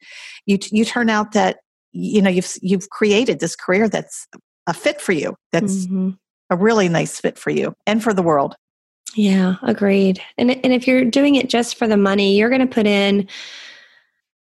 you 0.45 0.57
you 0.71 0.85
turn 0.85 1.09
out 1.09 1.33
that 1.33 1.57
you 1.91 2.21
know 2.21 2.29
you've 2.29 2.53
you've 2.61 2.89
created 2.89 3.39
this 3.39 3.55
career 3.55 3.87
that's 3.89 4.27
a 4.67 4.73
fit 4.73 5.01
for 5.01 5.13
you. 5.13 5.35
That's 5.51 5.85
mm-hmm. 5.85 6.11
a 6.49 6.55
really 6.55 6.89
nice 6.89 7.19
fit 7.19 7.37
for 7.37 7.49
you 7.49 7.73
and 7.85 8.03
for 8.03 8.13
the 8.13 8.23
world. 8.23 8.55
Yeah, 9.15 9.55
agreed. 9.63 10.21
And 10.37 10.51
and 10.51 10.73
if 10.73 10.87
you're 10.87 11.05
doing 11.05 11.35
it 11.35 11.49
just 11.49 11.77
for 11.77 11.87
the 11.87 11.97
money, 11.97 12.37
you're 12.37 12.49
going 12.49 12.67
to 12.67 12.73
put 12.73 12.85
in 12.85 13.27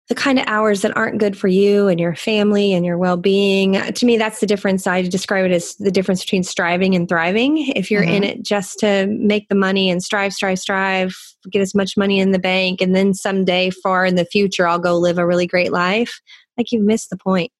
the 0.09 0.15
kind 0.15 0.39
of 0.39 0.45
hours 0.47 0.81
that 0.81 0.95
aren't 0.95 1.17
good 1.17 1.37
for 1.37 1.49
you 1.49 1.87
and 1.89 1.99
your 1.99 2.15
family 2.15 2.73
and 2.73 2.85
your 2.85 2.97
well-being. 2.97 3.73
To 3.73 4.05
me, 4.05 4.17
that's 4.17 4.39
the 4.39 4.45
difference. 4.45 4.87
I 4.87 5.01
describe 5.01 5.45
it 5.45 5.51
as 5.51 5.75
the 5.75 5.91
difference 5.91 6.23
between 6.23 6.43
striving 6.43 6.95
and 6.95 7.09
thriving. 7.09 7.67
If 7.75 7.91
you're 7.91 8.03
mm-hmm. 8.03 8.13
in 8.13 8.23
it 8.23 8.43
just 8.43 8.79
to 8.79 9.07
make 9.07 9.49
the 9.49 9.55
money 9.55 9.89
and 9.89 10.01
strive, 10.01 10.33
strive, 10.33 10.59
strive, 10.59 11.13
get 11.51 11.61
as 11.61 11.75
much 11.75 11.97
money 11.97 12.19
in 12.19 12.31
the 12.31 12.39
bank, 12.39 12.81
and 12.81 12.95
then 12.95 13.13
someday, 13.13 13.69
far 13.69 14.05
in 14.05 14.15
the 14.15 14.25
future, 14.25 14.65
I'll 14.65 14.79
go 14.79 14.97
live 14.97 15.17
a 15.17 15.25
really 15.25 15.47
great 15.47 15.73
life. 15.73 16.21
Like 16.57 16.71
you've 16.71 16.85
missed 16.85 17.09
the 17.09 17.17
point. 17.17 17.51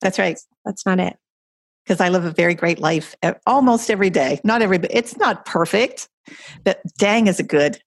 That's 0.00 0.18
right. 0.18 0.38
That's 0.64 0.84
not 0.84 0.98
it. 0.98 1.16
Because 1.84 2.00
I 2.00 2.08
live 2.08 2.24
a 2.24 2.32
very 2.32 2.54
great 2.54 2.80
life 2.80 3.14
almost 3.46 3.90
every 3.90 4.10
day. 4.10 4.40
Not 4.42 4.60
every, 4.62 4.78
it's 4.90 5.16
not 5.16 5.44
perfect, 5.44 6.08
but 6.64 6.80
dang, 6.98 7.28
is 7.28 7.40
it 7.40 7.48
good. 7.48 7.80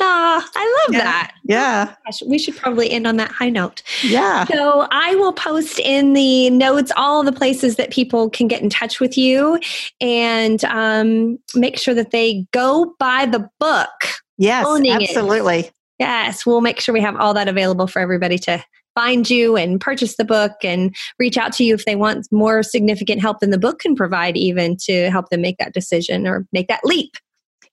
Ah, 0.00 0.48
I 0.54 0.84
love 0.86 0.94
yeah. 0.94 1.04
that. 1.04 1.34
Yeah. 1.44 1.94
Gosh, 2.06 2.22
we 2.26 2.38
should 2.38 2.56
probably 2.56 2.90
end 2.90 3.06
on 3.06 3.16
that 3.18 3.30
high 3.30 3.50
note. 3.50 3.82
Yeah. 4.02 4.44
So 4.46 4.86
I 4.90 5.14
will 5.16 5.32
post 5.32 5.78
in 5.78 6.14
the 6.14 6.50
notes 6.50 6.90
all 6.96 7.22
the 7.22 7.32
places 7.32 7.76
that 7.76 7.90
people 7.90 8.30
can 8.30 8.48
get 8.48 8.62
in 8.62 8.70
touch 8.70 9.00
with 9.00 9.18
you 9.18 9.60
and 10.00 10.64
um, 10.64 11.38
make 11.54 11.78
sure 11.78 11.94
that 11.94 12.10
they 12.10 12.46
go 12.52 12.94
buy 12.98 13.26
the 13.26 13.48
book. 13.60 13.90
Yes, 14.38 14.66
absolutely. 14.66 15.58
It. 15.60 15.72
Yes, 15.98 16.46
we'll 16.46 16.62
make 16.62 16.80
sure 16.80 16.92
we 16.92 17.00
have 17.00 17.16
all 17.16 17.34
that 17.34 17.46
available 17.46 17.86
for 17.86 18.00
everybody 18.00 18.38
to 18.38 18.64
find 18.94 19.28
you 19.30 19.56
and 19.56 19.80
purchase 19.80 20.16
the 20.16 20.24
book 20.24 20.52
and 20.62 20.94
reach 21.18 21.36
out 21.36 21.52
to 21.52 21.64
you 21.64 21.74
if 21.74 21.84
they 21.84 21.96
want 21.96 22.26
more 22.30 22.62
significant 22.62 23.20
help 23.20 23.40
than 23.40 23.50
the 23.50 23.58
book 23.58 23.78
can 23.78 23.94
provide, 23.94 24.36
even 24.36 24.76
to 24.76 25.10
help 25.10 25.28
them 25.28 25.40
make 25.40 25.58
that 25.58 25.74
decision 25.74 26.26
or 26.26 26.46
make 26.52 26.68
that 26.68 26.84
leap. 26.84 27.16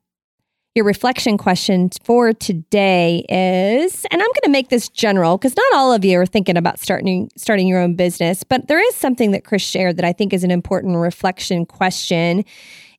Your 0.75 0.87
reflection 0.87 1.37
question 1.37 1.91
for 2.03 2.33
today 2.33 3.27
is, 3.29 4.07
and 4.11 4.23
I'm 4.23 4.29
going 4.29 4.45
to 4.45 4.51
make 4.51 4.71
this 4.71 4.89
general 4.89 5.37
because 5.37 5.55
not 5.55 5.75
all 5.75 5.93
of 5.93 6.03
you 6.03 6.19
are 6.19 6.25
thinking 6.25 6.57
about 6.57 6.79
starting 6.79 7.31
starting 7.37 7.69
your 7.69 7.79
own 7.79 7.95
business, 7.95 8.43
but 8.43 8.69
there 8.69 8.81
is 8.81 8.95
something 8.95 9.33
that 9.33 9.45
Kris 9.45 9.61
shared 9.61 9.99
that 9.99 10.07
I 10.07 10.15
think 10.15 10.33
is 10.33 10.45
an 10.45 10.51
important 10.51 10.97
reflection 10.97 11.67
question 11.67 12.47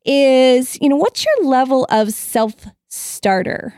is, 0.05 0.77
you 0.81 0.87
know, 0.87 0.97
what's 0.97 1.25
your 1.25 1.49
level 1.49 1.87
of 1.89 2.13
self-starter? 2.13 3.73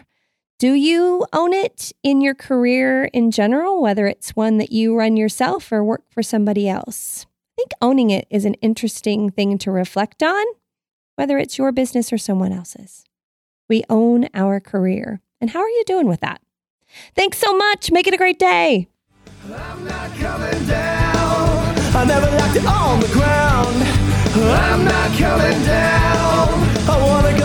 Do 0.59 0.73
you 0.73 1.25
own 1.31 1.53
it 1.53 1.93
in 2.03 2.19
your 2.19 2.35
career 2.35 3.05
in 3.05 3.31
general, 3.31 3.81
whether 3.81 4.07
it's 4.07 4.31
one 4.31 4.57
that 4.57 4.73
you 4.73 4.93
run 4.93 5.15
yourself 5.15 5.71
or 5.71 5.85
work 5.85 6.03
for 6.09 6.21
somebody 6.21 6.67
else? 6.67 7.25
I 7.53 7.61
think 7.61 7.71
owning 7.81 8.09
it 8.09 8.27
is 8.29 8.43
an 8.43 8.55
interesting 8.55 9.29
thing 9.29 9.57
to 9.59 9.71
reflect 9.71 10.21
on, 10.21 10.45
whether 11.15 11.37
it's 11.37 11.57
your 11.57 11.71
business 11.71 12.11
or 12.11 12.17
someone 12.17 12.51
else's. 12.51 13.05
We 13.67 13.83
own 13.89 14.29
our 14.33 14.59
career. 14.59 15.21
And 15.41 15.49
how 15.49 15.59
are 15.59 15.69
you 15.69 15.83
doing 15.85 16.07
with 16.07 16.19
that? 16.21 16.41
Thanks 17.15 17.37
so 17.37 17.55
much. 17.55 17.91
Make 17.91 18.07
it 18.07 18.13
a 18.13 18.17
great 18.17 18.39
day. 18.39 18.87
I'm 19.45 19.85
not 19.85 20.11
coming 20.17 20.65
down. 20.65 21.75
I 21.95 22.05
never 22.05 22.27
left 22.27 22.55
it 22.55 22.65
on 22.65 22.99
the 22.99 23.07
ground. 23.07 23.75
I'm 24.35 24.85
not 24.85 25.17
coming 25.17 25.63
down. 25.65 27.44